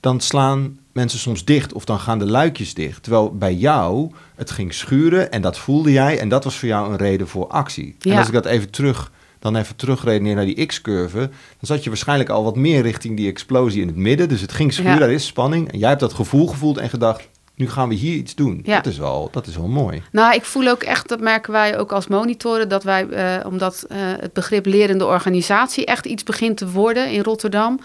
dan 0.00 0.20
slaan 0.20 0.78
mensen 0.92 1.18
soms 1.18 1.44
dicht 1.44 1.72
of 1.72 1.84
dan 1.84 1.98
gaan 2.00 2.18
de 2.18 2.26
luikjes 2.26 2.74
dicht. 2.74 3.02
Terwijl 3.02 3.36
bij 3.36 3.54
jou 3.54 4.10
het 4.34 4.50
ging 4.50 4.74
schuren 4.74 5.32
en 5.32 5.42
dat 5.42 5.58
voelde 5.58 5.92
jij 5.92 6.18
en 6.18 6.28
dat 6.28 6.44
was 6.44 6.58
voor 6.58 6.68
jou 6.68 6.90
een 6.90 6.96
reden 6.96 7.28
voor 7.28 7.46
actie. 7.46 7.96
En 8.00 8.16
als 8.18 8.26
ik 8.26 8.32
dat 8.32 8.46
even 8.46 8.70
terug, 8.70 9.10
dan 9.40 9.56
even 9.56 9.76
terugredeneer 9.76 10.34
naar 10.34 10.44
die 10.44 10.66
X-curve, 10.66 11.18
dan 11.18 11.28
zat 11.60 11.82
je 11.84 11.90
waarschijnlijk 11.90 12.30
al 12.30 12.44
wat 12.44 12.56
meer 12.56 12.82
richting 12.82 13.16
die 13.16 13.28
explosie 13.28 13.80
in 13.80 13.86
het 13.86 13.96
midden. 13.96 14.28
Dus 14.28 14.40
het 14.40 14.52
ging 14.52 14.72
schuren, 14.72 14.92
Ja. 14.92 14.98
daar 14.98 15.10
is 15.12 15.26
spanning. 15.26 15.72
En 15.72 15.78
jij 15.78 15.88
hebt 15.88 16.00
dat 16.00 16.12
gevoel 16.14 16.46
gevoeld 16.46 16.78
en 16.78 16.88
gedacht, 16.90 17.28
nu 17.54 17.68
gaan 17.70 17.88
we 17.88 17.94
hier 17.94 18.14
iets 18.14 18.34
doen. 18.34 18.60
Ja. 18.64 18.76
Dat, 18.76 18.86
is 18.92 18.98
wel, 18.98 19.28
dat 19.32 19.46
is 19.46 19.56
wel 19.56 19.66
mooi. 19.68 20.02
Nou, 20.12 20.34
ik 20.34 20.44
voel 20.44 20.68
ook 20.68 20.82
echt, 20.82 21.08
dat 21.08 21.20
merken 21.20 21.52
wij 21.52 21.78
ook 21.78 21.92
als 21.92 22.06
monitoren, 22.06 22.68
dat 22.68 22.82
wij, 22.84 23.08
eh, 23.08 23.46
omdat 23.46 23.84
eh, 23.88 23.98
het 24.00 24.32
begrip 24.32 24.66
lerende 24.66 25.06
organisatie 25.06 25.84
echt 25.84 26.06
iets 26.06 26.22
begint 26.22 26.56
te 26.56 26.70
worden 26.70 27.10
in 27.10 27.22
Rotterdam. 27.22 27.80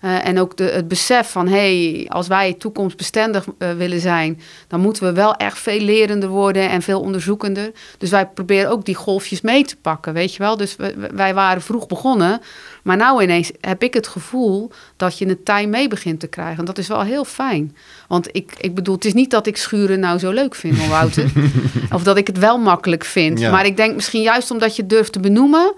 Eh, 0.00 0.26
en 0.26 0.38
ook 0.40 0.56
de, 0.56 0.64
het 0.64 0.88
besef 0.88 1.30
van, 1.30 1.48
hé, 1.48 1.92
hey, 1.92 2.08
als 2.08 2.26
wij 2.26 2.52
toekomstbestendig 2.58 3.44
eh, 3.58 3.70
willen 3.72 4.00
zijn, 4.00 4.40
dan 4.68 4.80
moeten 4.80 5.02
we 5.02 5.12
wel 5.12 5.34
echt 5.34 5.58
veel 5.58 5.80
lerender 5.80 6.28
worden 6.28 6.70
en 6.70 6.82
veel 6.82 7.00
onderzoekender. 7.00 7.70
Dus 7.98 8.10
wij 8.10 8.26
proberen 8.26 8.70
ook 8.70 8.84
die 8.84 8.94
golfjes 8.94 9.40
mee 9.40 9.64
te 9.64 9.76
pakken, 9.76 10.12
weet 10.12 10.32
je 10.32 10.38
wel. 10.38 10.56
Dus 10.56 10.76
we- 10.76 10.94
wij 11.14 11.34
waren 11.34 11.62
vroeg 11.62 11.86
begonnen, 11.86 12.40
maar 12.82 12.96
nou 12.96 13.22
ineens 13.22 13.50
heb 13.60 13.82
ik 13.82 13.94
het 13.94 14.06
gevoel 14.08 14.70
dat 14.96 15.18
je 15.18 15.26
het 15.28 15.44
tij 15.44 15.66
mee 15.66 15.88
begint 15.88 16.20
te 16.20 16.26
krijgen. 16.26 16.58
En 16.58 16.64
dat 16.64 16.78
is 16.78 16.88
wel 16.88 17.02
heel 17.02 17.24
fijn. 17.24 17.76
Want 18.08 18.28
ik, 18.32 18.52
ik 18.60 18.74
bedoel, 18.74 18.94
het 18.94 19.04
is 19.04 19.14
niet 19.14 19.30
dat 19.30 19.46
ik 19.46 19.56
schuren 19.56 20.00
nou 20.00 20.18
zo 20.18 20.30
leuk 20.30 20.54
vind, 20.54 20.78
hoor, 20.78 20.88
Wouter. 20.88 21.30
of 21.94 22.02
dat 22.02 22.16
ik 22.16 22.26
het 22.26 22.38
wel 22.38 22.58
makkelijk 22.58 23.04
vind. 23.04 23.38
Ja. 23.40 23.50
Maar 23.50 23.66
ik 23.66 23.76
denk 23.76 23.94
misschien 23.94 24.22
juist 24.22 24.50
omdat 24.50 24.76
je 24.76 24.82
het 24.82 24.90
durft 24.90 25.12
te 25.12 25.20
benoemen... 25.20 25.74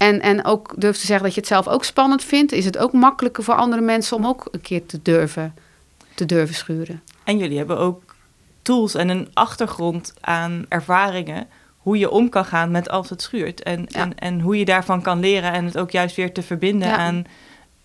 En, 0.00 0.20
en 0.20 0.44
ook 0.44 0.74
durft 0.76 1.00
te 1.00 1.06
zeggen 1.06 1.24
dat 1.24 1.34
je 1.34 1.40
het 1.40 1.48
zelf 1.48 1.68
ook 1.68 1.84
spannend 1.84 2.24
vindt... 2.24 2.52
is 2.52 2.64
het 2.64 2.78
ook 2.78 2.92
makkelijker 2.92 3.44
voor 3.44 3.54
andere 3.54 3.82
mensen 3.82 4.16
om 4.16 4.26
ook 4.26 4.48
een 4.50 4.60
keer 4.60 4.86
te 4.86 5.02
durven, 5.02 5.54
te 6.14 6.26
durven 6.26 6.54
schuren. 6.54 7.02
En 7.24 7.38
jullie 7.38 7.58
hebben 7.58 7.78
ook 7.78 8.14
tools 8.62 8.94
en 8.94 9.08
een 9.08 9.28
achtergrond 9.32 10.14
aan 10.20 10.66
ervaringen 10.68 11.46
hoe 11.78 11.98
je 11.98 12.10
om 12.10 12.28
kan 12.28 12.44
gaan 12.44 12.70
met 12.70 12.88
als 12.88 13.10
het 13.10 13.22
schuurt. 13.22 13.62
En, 13.62 13.84
Ja. 13.88 14.00
en, 14.00 14.18
en 14.18 14.40
hoe 14.40 14.58
je 14.58 14.64
daarvan 14.64 15.02
kan 15.02 15.20
leren 15.20 15.52
en 15.52 15.64
het 15.64 15.78
ook 15.78 15.90
juist 15.90 16.16
weer 16.16 16.32
te 16.32 16.42
verbinden 16.42 16.88
Ja. 16.88 16.96
aan... 16.96 17.24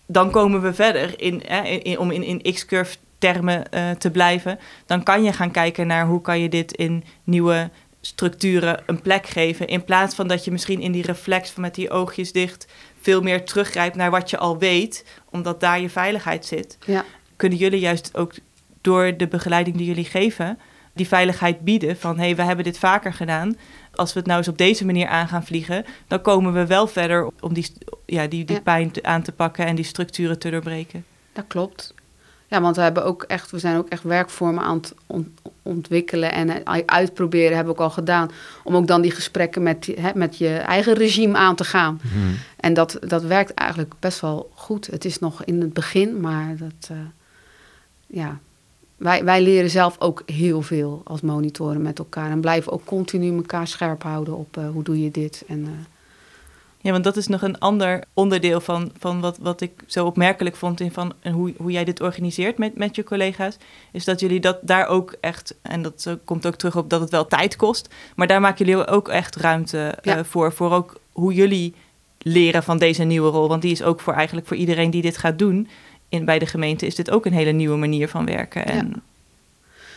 Dan 0.08 0.30
komen 0.30 0.62
we 0.62 0.74
verder, 0.74 1.20
in, 1.20 1.42
hè, 1.46 1.62
in, 1.62 1.82
in- 1.82 1.98
om 1.98 2.10
in, 2.10 2.22
in 2.42 2.52
X-curve 2.54 2.96
termen 3.18 3.70
eh, 3.70 3.90
te 3.90 4.10
blijven. 4.10 4.58
Dan 4.86 5.02
kan 5.02 5.22
je 5.24 5.32
gaan 5.32 5.50
kijken 5.50 5.86
naar 5.86 6.06
hoe 6.06 6.20
kan 6.20 6.40
je 6.40 6.48
dit 6.48 6.72
in 6.72 7.04
nieuwe 7.24 7.70
structuren 8.06 8.82
een 8.86 9.00
plek 9.02 9.26
geven. 9.26 9.66
In 9.68 9.84
plaats 9.84 10.14
van 10.14 10.28
dat 10.28 10.44
je 10.44 10.50
misschien 10.50 10.80
in 10.80 10.92
die 10.92 11.02
reflex 11.06 11.50
van 11.50 11.62
met 11.62 11.74
die 11.74 11.90
oogjes 11.90 12.32
dicht... 12.32 12.66
veel 13.00 13.20
meer 13.22 13.44
teruggrijpt 13.44 13.96
naar 13.96 14.10
wat 14.10 14.30
je 14.30 14.38
al 14.38 14.58
weet, 14.58 15.04
omdat 15.30 15.60
daar 15.60 15.80
je 15.80 15.90
veiligheid 15.90 16.46
zit 16.46 16.78
Ja, 16.86 17.04
kunnen 17.36 17.58
jullie 17.58 17.80
juist 17.80 18.16
ook 18.16 18.32
door 18.80 19.16
de 19.16 19.28
begeleiding 19.28 19.76
die 19.76 19.86
jullie 19.86 20.04
geven, 20.04 20.58
die 20.94 21.08
veiligheid 21.08 21.60
bieden 21.60 21.96
van 21.96 22.16
hé, 22.18 22.24
hey, 22.24 22.36
we 22.36 22.42
hebben 22.42 22.64
dit 22.64 22.78
vaker 22.78 23.12
gedaan. 23.12 23.56
Als 23.94 24.12
we 24.12 24.18
het 24.18 24.28
nou 24.28 24.38
eens 24.38 24.48
op 24.48 24.58
deze 24.58 24.84
manier 24.84 25.06
aan 25.08 25.28
gaan 25.28 25.44
vliegen, 25.44 25.84
dan 26.08 26.22
komen 26.22 26.52
we 26.52 26.66
wel 26.66 26.86
verder 26.86 27.30
om 27.40 27.54
die, 27.54 27.72
ja, 28.06 28.26
die, 28.26 28.44
die 28.44 28.56
Ja. 28.56 28.62
pijn 28.62 28.90
aan 29.02 29.22
te 29.22 29.32
pakken 29.32 29.66
en 29.66 29.74
die 29.74 29.84
structuren 29.84 30.38
te 30.38 30.50
doorbreken. 30.50 31.04
dat 31.32 31.44
klopt. 31.48 31.94
Ja, 32.56 32.62
want 32.62 32.76
we, 32.76 32.82
hebben 32.82 33.04
ook 33.04 33.22
echt, 33.22 33.50
we 33.50 33.58
zijn 33.58 33.76
ook 33.76 33.88
echt 33.88 34.02
werkvormen 34.02 34.64
aan 34.64 34.76
het 34.76 34.94
ont- 35.06 35.40
ontwikkelen 35.62 36.32
en 36.32 36.64
eh, 36.64 36.82
uitproberen, 36.86 37.56
hebben 37.56 37.74
we 37.74 37.80
ook 37.80 37.86
al 37.86 37.94
gedaan. 37.94 38.30
Om 38.64 38.76
ook 38.76 38.86
dan 38.86 39.00
die 39.00 39.10
gesprekken 39.10 39.62
met, 39.62 39.92
hè, 40.00 40.10
met 40.14 40.36
je 40.38 40.48
eigen 40.48 40.94
regime 40.94 41.36
aan 41.36 41.54
te 41.54 41.64
gaan. 41.64 42.00
En 42.56 42.74
dat, 42.74 42.98
dat 43.00 43.22
werkt 43.22 43.54
eigenlijk 43.54 43.94
best 43.98 44.20
wel 44.20 44.50
goed. 44.54 44.86
Het 44.86 45.04
is 45.04 45.18
nog 45.18 45.44
in 45.44 45.60
het 45.60 45.72
begin, 45.72 46.20
maar 46.20 46.56
dat, 46.56 46.90
eh, 46.90 46.96
ja. 48.06 48.38
wij, 48.96 49.24
wij 49.24 49.42
leren 49.42 49.70
zelf 49.70 49.96
ook 49.98 50.22
heel 50.26 50.62
veel 50.62 51.00
als 51.04 51.20
monitoren 51.20 51.82
met 51.82 51.98
elkaar. 51.98 52.30
En 52.30 52.40
blijven 52.40 52.72
ook 52.72 52.84
continu 52.84 53.36
elkaar 53.36 53.66
scherp 53.66 54.02
houden 54.02 54.36
op 54.36 54.56
eh, 54.56 54.68
hoe 54.68 54.82
doe 54.82 55.02
je 55.02 55.10
dit. 55.10 55.44
En, 55.48 55.86
Ja, 56.86 56.92
want 56.92 57.04
dat 57.04 57.16
is 57.16 57.26
nog 57.26 57.42
een 57.42 57.58
ander 57.58 58.04
onderdeel 58.14 58.60
van, 58.60 58.90
van 58.98 59.20
wat, 59.20 59.38
wat 59.38 59.60
ik 59.60 59.72
zo 59.86 60.06
opmerkelijk 60.06 60.56
vond 60.56 60.80
in 60.80 60.92
van 60.92 61.12
hoe, 61.32 61.54
hoe 61.56 61.70
jij 61.70 61.84
dit 61.84 62.00
organiseert 62.00 62.58
met, 62.58 62.76
met 62.76 62.96
je 62.96 63.04
collega's. 63.04 63.56
Is 63.92 64.04
dat 64.04 64.20
jullie 64.20 64.40
dat 64.40 64.58
daar 64.62 64.86
ook 64.86 65.14
echt, 65.20 65.54
en 65.62 65.82
dat 65.82 66.04
eh, 66.06 66.14
komt 66.24 66.46
ook 66.46 66.54
terug 66.54 66.76
op 66.76 66.90
dat 66.90 67.00
het 67.00 67.10
wel 67.10 67.26
tijd 67.26 67.56
kost. 67.56 67.94
Maar 68.16 68.26
daar 68.26 68.40
maken 68.40 68.66
jullie 68.66 68.86
ook 68.86 69.08
echt 69.08 69.36
ruimte 69.36 69.78
eh, 70.02 70.18
voor. 70.22 70.52
Voor 70.52 70.72
ook 70.72 71.00
hoe 71.12 71.34
jullie 71.34 71.74
leren 72.18 72.62
van 72.62 72.78
deze 72.78 73.02
nieuwe 73.02 73.30
rol. 73.30 73.48
Want 73.48 73.62
die 73.62 73.72
is 73.72 73.82
ook 73.82 74.00
voor 74.00 74.14
eigenlijk 74.14 74.46
voor 74.46 74.56
iedereen 74.56 74.90
die 74.90 75.02
dit 75.02 75.18
gaat 75.18 75.38
doen. 75.38 75.68
In, 76.08 76.24
bij 76.24 76.38
de 76.38 76.46
gemeente 76.46 76.86
is 76.86 76.94
dit 76.94 77.10
ook 77.10 77.26
een 77.26 77.32
hele 77.32 77.52
nieuwe 77.52 77.76
manier 77.76 78.08
van 78.08 78.24
werken. 78.24 78.66
En 78.66 78.88
Ja, 78.88 79.00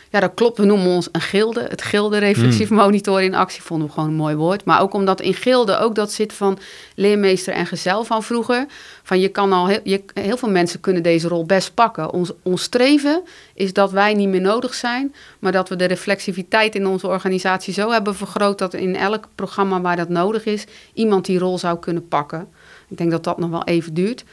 dat 0.10 0.34
klopt. 0.34 0.58
We 0.58 0.66
noemen 0.66 0.88
ons 0.88 1.10
een 1.12 1.22
gilde. 1.22 1.66
Het 1.70 1.82
gilde 1.82 2.18
reflexief 2.18 2.70
monitoren 2.70 3.24
in 3.24 3.36
actie 3.36 3.62
vonden 3.62 3.88
we 3.88 3.94
gewoon 3.94 4.10
een 4.10 4.16
mooi 4.16 4.36
woord. 4.36 4.66
Maar 4.66 4.82
ook 4.82 4.94
omdat 4.94 5.22
in 5.22 5.34
gilde 5.34 5.78
ook 5.78 5.96
dat 5.96 6.12
zit 6.12 6.34
van 6.34 6.60
leermeester 6.96 7.54
en 7.54 7.66
gezel 7.66 8.04
van 8.04 8.24
vroeger. 8.24 8.66
Van 9.04 9.20
je 9.20 9.28
kan 9.28 9.54
al 9.54 9.68
heel, 9.68 9.80
je, 9.84 10.04
heel 10.14 10.38
veel 10.38 10.50
mensen 10.50 10.80
kunnen 10.80 11.04
deze 11.04 11.28
rol 11.28 11.46
best 11.46 11.74
pakken. 11.74 12.14
Ons, 12.14 12.32
ons 12.44 12.62
streven 12.62 13.22
is 13.54 13.74
dat 13.74 13.92
wij 13.92 14.14
niet 14.14 14.30
meer 14.30 14.42
nodig 14.42 14.74
zijn, 14.74 15.16
maar 15.40 15.52
dat 15.52 15.70
we 15.70 15.76
de 15.76 15.86
reflexiviteit 15.86 16.76
in 16.76 16.88
onze 16.88 17.08
organisatie 17.08 17.74
zo 17.74 17.92
hebben 17.92 18.16
vergroot 18.16 18.58
dat 18.58 18.74
in 18.74 18.96
elk 18.96 19.28
programma 19.36 19.82
waar 19.82 19.96
dat 19.96 20.10
nodig 20.10 20.46
is, 20.46 20.66
iemand 20.94 21.26
die 21.26 21.40
rol 21.40 21.58
zou 21.58 21.80
kunnen 21.80 22.08
pakken. 22.08 22.48
Ik 22.88 22.98
denk 22.98 23.12
dat 23.12 23.24
dat 23.24 23.38
nog 23.38 23.50
wel 23.50 23.64
even 23.64 23.94
duurt. 23.94 24.24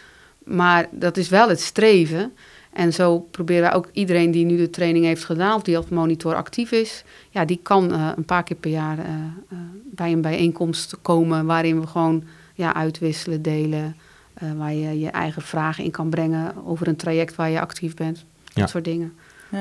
Maar 0.45 0.89
dat 0.91 1.17
is 1.17 1.29
wel 1.29 1.49
het 1.49 1.61
streven. 1.61 2.33
En 2.77 2.93
zo 2.93 3.19
proberen 3.19 3.62
wij 3.62 3.75
ook 3.75 3.89
iedereen 3.93 4.31
die 4.31 4.45
nu 4.45 4.57
de 4.57 4.71
training 4.71 5.05
heeft 5.05 5.25
gedaan, 5.25 5.55
of 5.57 5.62
die 5.62 5.77
als 5.77 5.89
monitor 5.89 6.35
actief 6.35 6.73
is, 6.73 7.05
ja, 7.31 7.45
die 7.45 7.61
kan 7.62 7.93
eh, 7.93 8.11
een 8.17 8.25
paar 8.25 8.43
keer 8.43 8.57
per 8.57 8.71
jaar 8.71 8.99
eh, 8.99 9.05
eh, 9.05 9.59
bij 9.85 10.12
een 10.12 10.21
bijeenkomst 10.21 10.97
komen 11.03 11.47
waarin 11.47 11.81
we 11.81 11.87
gewoon 11.87 12.25
ja, 12.55 12.75
uitwisselen, 12.75 13.43
delen, 13.43 13.97
eh, 14.35 14.49
waar 14.57 14.75
je 14.75 14.99
je 15.01 15.09
eigen 15.09 15.43
vragen 15.43 15.85
in 15.85 15.91
kan 15.91 16.11
brengen 16.11 16.53
over 16.67 16.89
een 16.89 16.97
traject 16.97 17.35
waar 17.35 17.51
je 17.51 17.61
actief 17.61 17.95
bent. 17.95 18.17
Dat 18.45 18.55
Ja. 18.55 18.67
soort 18.67 18.85
dingen. 18.85 19.12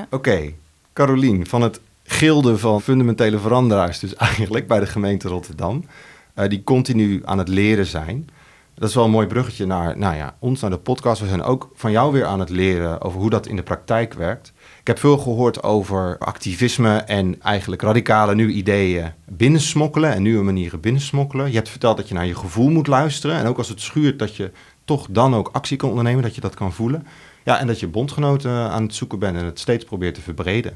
Oké, 0.10 0.52
Carolien 0.94 1.48
van 1.48 1.62
het 1.62 1.80
gilde 2.04 2.58
van 2.58 2.82
fundamentele 2.82 3.40
veranderaars, 3.40 4.00
dus 4.00 4.16
eigenlijk 4.30 4.68
bij 4.68 4.80
de 4.80 4.86
gemeente 4.86 5.28
Rotterdam, 5.28 5.86
eh, 6.34 6.50
die 6.50 6.64
continu 6.64 7.22
aan 7.26 7.38
het 7.38 7.48
leren 7.48 7.86
zijn. 7.86 8.30
Dat 8.76 8.90
is 8.90 8.96
wel 8.96 9.04
een 9.04 9.12
mooi 9.12 9.28
bruggetje 9.28 9.66
naar 9.66 9.98
nou 9.98 10.16
ja, 10.16 10.36
ons, 10.40 10.62
naar 10.62 10.70
de 10.70 10.78
podcast. 10.78 11.22
We 11.22 11.28
zijn 11.28 11.44
ook 11.44 11.70
van 11.74 11.92
jou 11.92 12.12
weer 12.12 12.26
aan 12.26 12.40
het 12.40 12.50
leren 12.50 13.02
over 13.02 13.20
hoe 13.20 13.30
dat 13.30 13.48
in 13.48 13.56
de 13.56 13.64
praktijk 13.64 14.14
werkt. 14.14 14.54
Ik 14.80 14.88
heb 14.88 15.00
veel 15.00 15.18
gehoord 15.18 15.64
over 15.64 16.18
activisme 16.18 16.98
en 16.98 17.42
eigenlijk 17.42 17.82
radicale 17.82 18.36
nieuwe 18.36 18.52
ideeën 18.52 19.12
binnensmokkelen 19.26 20.14
en 20.14 20.22
nieuwe 20.22 20.44
manieren 20.44 20.80
binnensmokkelen. 20.80 21.48
Je 21.48 21.56
hebt 21.56 21.70
verteld 21.70 21.98
dat 21.98 22.08
je 22.08 22.14
naar 22.14 22.26
je 22.26 22.36
gevoel 22.36 22.70
moet 22.70 22.88
luisteren 22.88 23.36
en 23.36 23.46
ook 23.46 23.58
als 23.58 23.70
het 23.70 23.82
schuurt 23.82 24.20
dat 24.20 24.36
je 24.36 24.52
toch 24.86 25.08
dan 25.10 25.36
ook 25.36 25.50
actie 25.52 25.78
kan 25.78 25.90
ondernemen, 25.90 26.24
dat 26.24 26.36
je 26.36 26.42
dat 26.42 26.56
kan 26.56 26.74
voelen. 26.74 27.08
Ja, 27.44 27.60
en 27.60 27.68
dat 27.68 27.80
je 27.80 27.88
bondgenoten 27.88 28.52
aan 28.52 28.84
het 28.84 28.96
zoeken 28.96 29.20
bent 29.20 29.38
en 29.38 29.46
het 29.46 29.60
steeds 29.60 29.84
probeert 29.84 30.16
te 30.16 30.22
verbreden. 30.22 30.72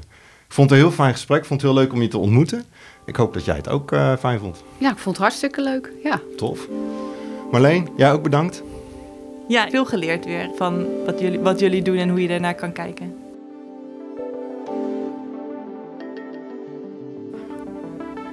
Ik 0.46 0.56
vond 0.56 0.70
het 0.70 0.78
een 0.78 0.84
heel 0.84 0.94
fijn 0.94 1.12
gesprek, 1.12 1.38
ik 1.38 1.44
vond 1.44 1.62
het 1.62 1.70
heel 1.70 1.80
leuk 1.80 1.92
om 1.92 2.02
je 2.02 2.08
te 2.08 2.18
ontmoeten. 2.18 2.64
Ik 3.06 3.16
hoop 3.16 3.34
dat 3.34 3.44
jij 3.44 3.56
het 3.56 3.68
ook 3.68 3.92
eh, 3.92 4.16
fijn 4.16 4.38
vond. 4.38 4.62
Ja, 4.78 4.90
ik 4.90 4.98
vond 4.98 5.16
het 5.16 5.24
hartstikke 5.24 5.62
leuk. 5.62 5.92
Ja. 6.02 6.20
Tof. 6.36 6.68
Marleen, 7.50 7.88
jij 7.96 8.12
ook 8.12 8.22
bedankt. 8.22 8.62
ja, 9.48 9.68
veel 9.70 9.84
geleerd 9.84 10.24
weer 10.24 10.50
van 10.56 10.86
wat 11.06 11.20
jullie, 11.20 11.40
wat 11.40 11.60
jullie 11.60 11.82
doen 11.82 11.96
en 11.96 12.08
hoe 12.08 12.22
je 12.22 12.28
daarnaar 12.28 12.54
kan 12.54 12.72
kijken. 12.72 13.14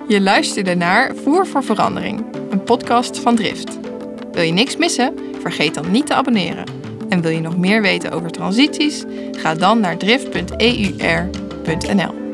Je 0.08 0.22
luisterde 0.22 0.76
naar 0.76 1.16
Voer 1.16 1.48
voor 1.48 1.64
Verandering, 1.64 2.24
een 2.50 2.64
podcast 2.64 3.20
van 3.20 3.36
Drift. 3.36 3.80
Wil 4.32 4.44
je 4.44 4.54
niks 4.54 4.78
missen? 4.78 5.14
Vergeet 5.42 5.74
dan 5.74 5.92
niet 5.92 6.06
te 6.06 6.14
abonneren. 6.14 6.66
En 7.10 7.22
wil 7.22 7.32
je 7.32 7.42
nog 7.42 7.58
meer 7.58 7.82
weten 7.82 8.12
over 8.12 8.32
transities? 8.32 9.04
Ga 9.32 9.56
dan 9.56 9.80
naar 9.80 9.98
drift.eur.nl. 9.98 12.27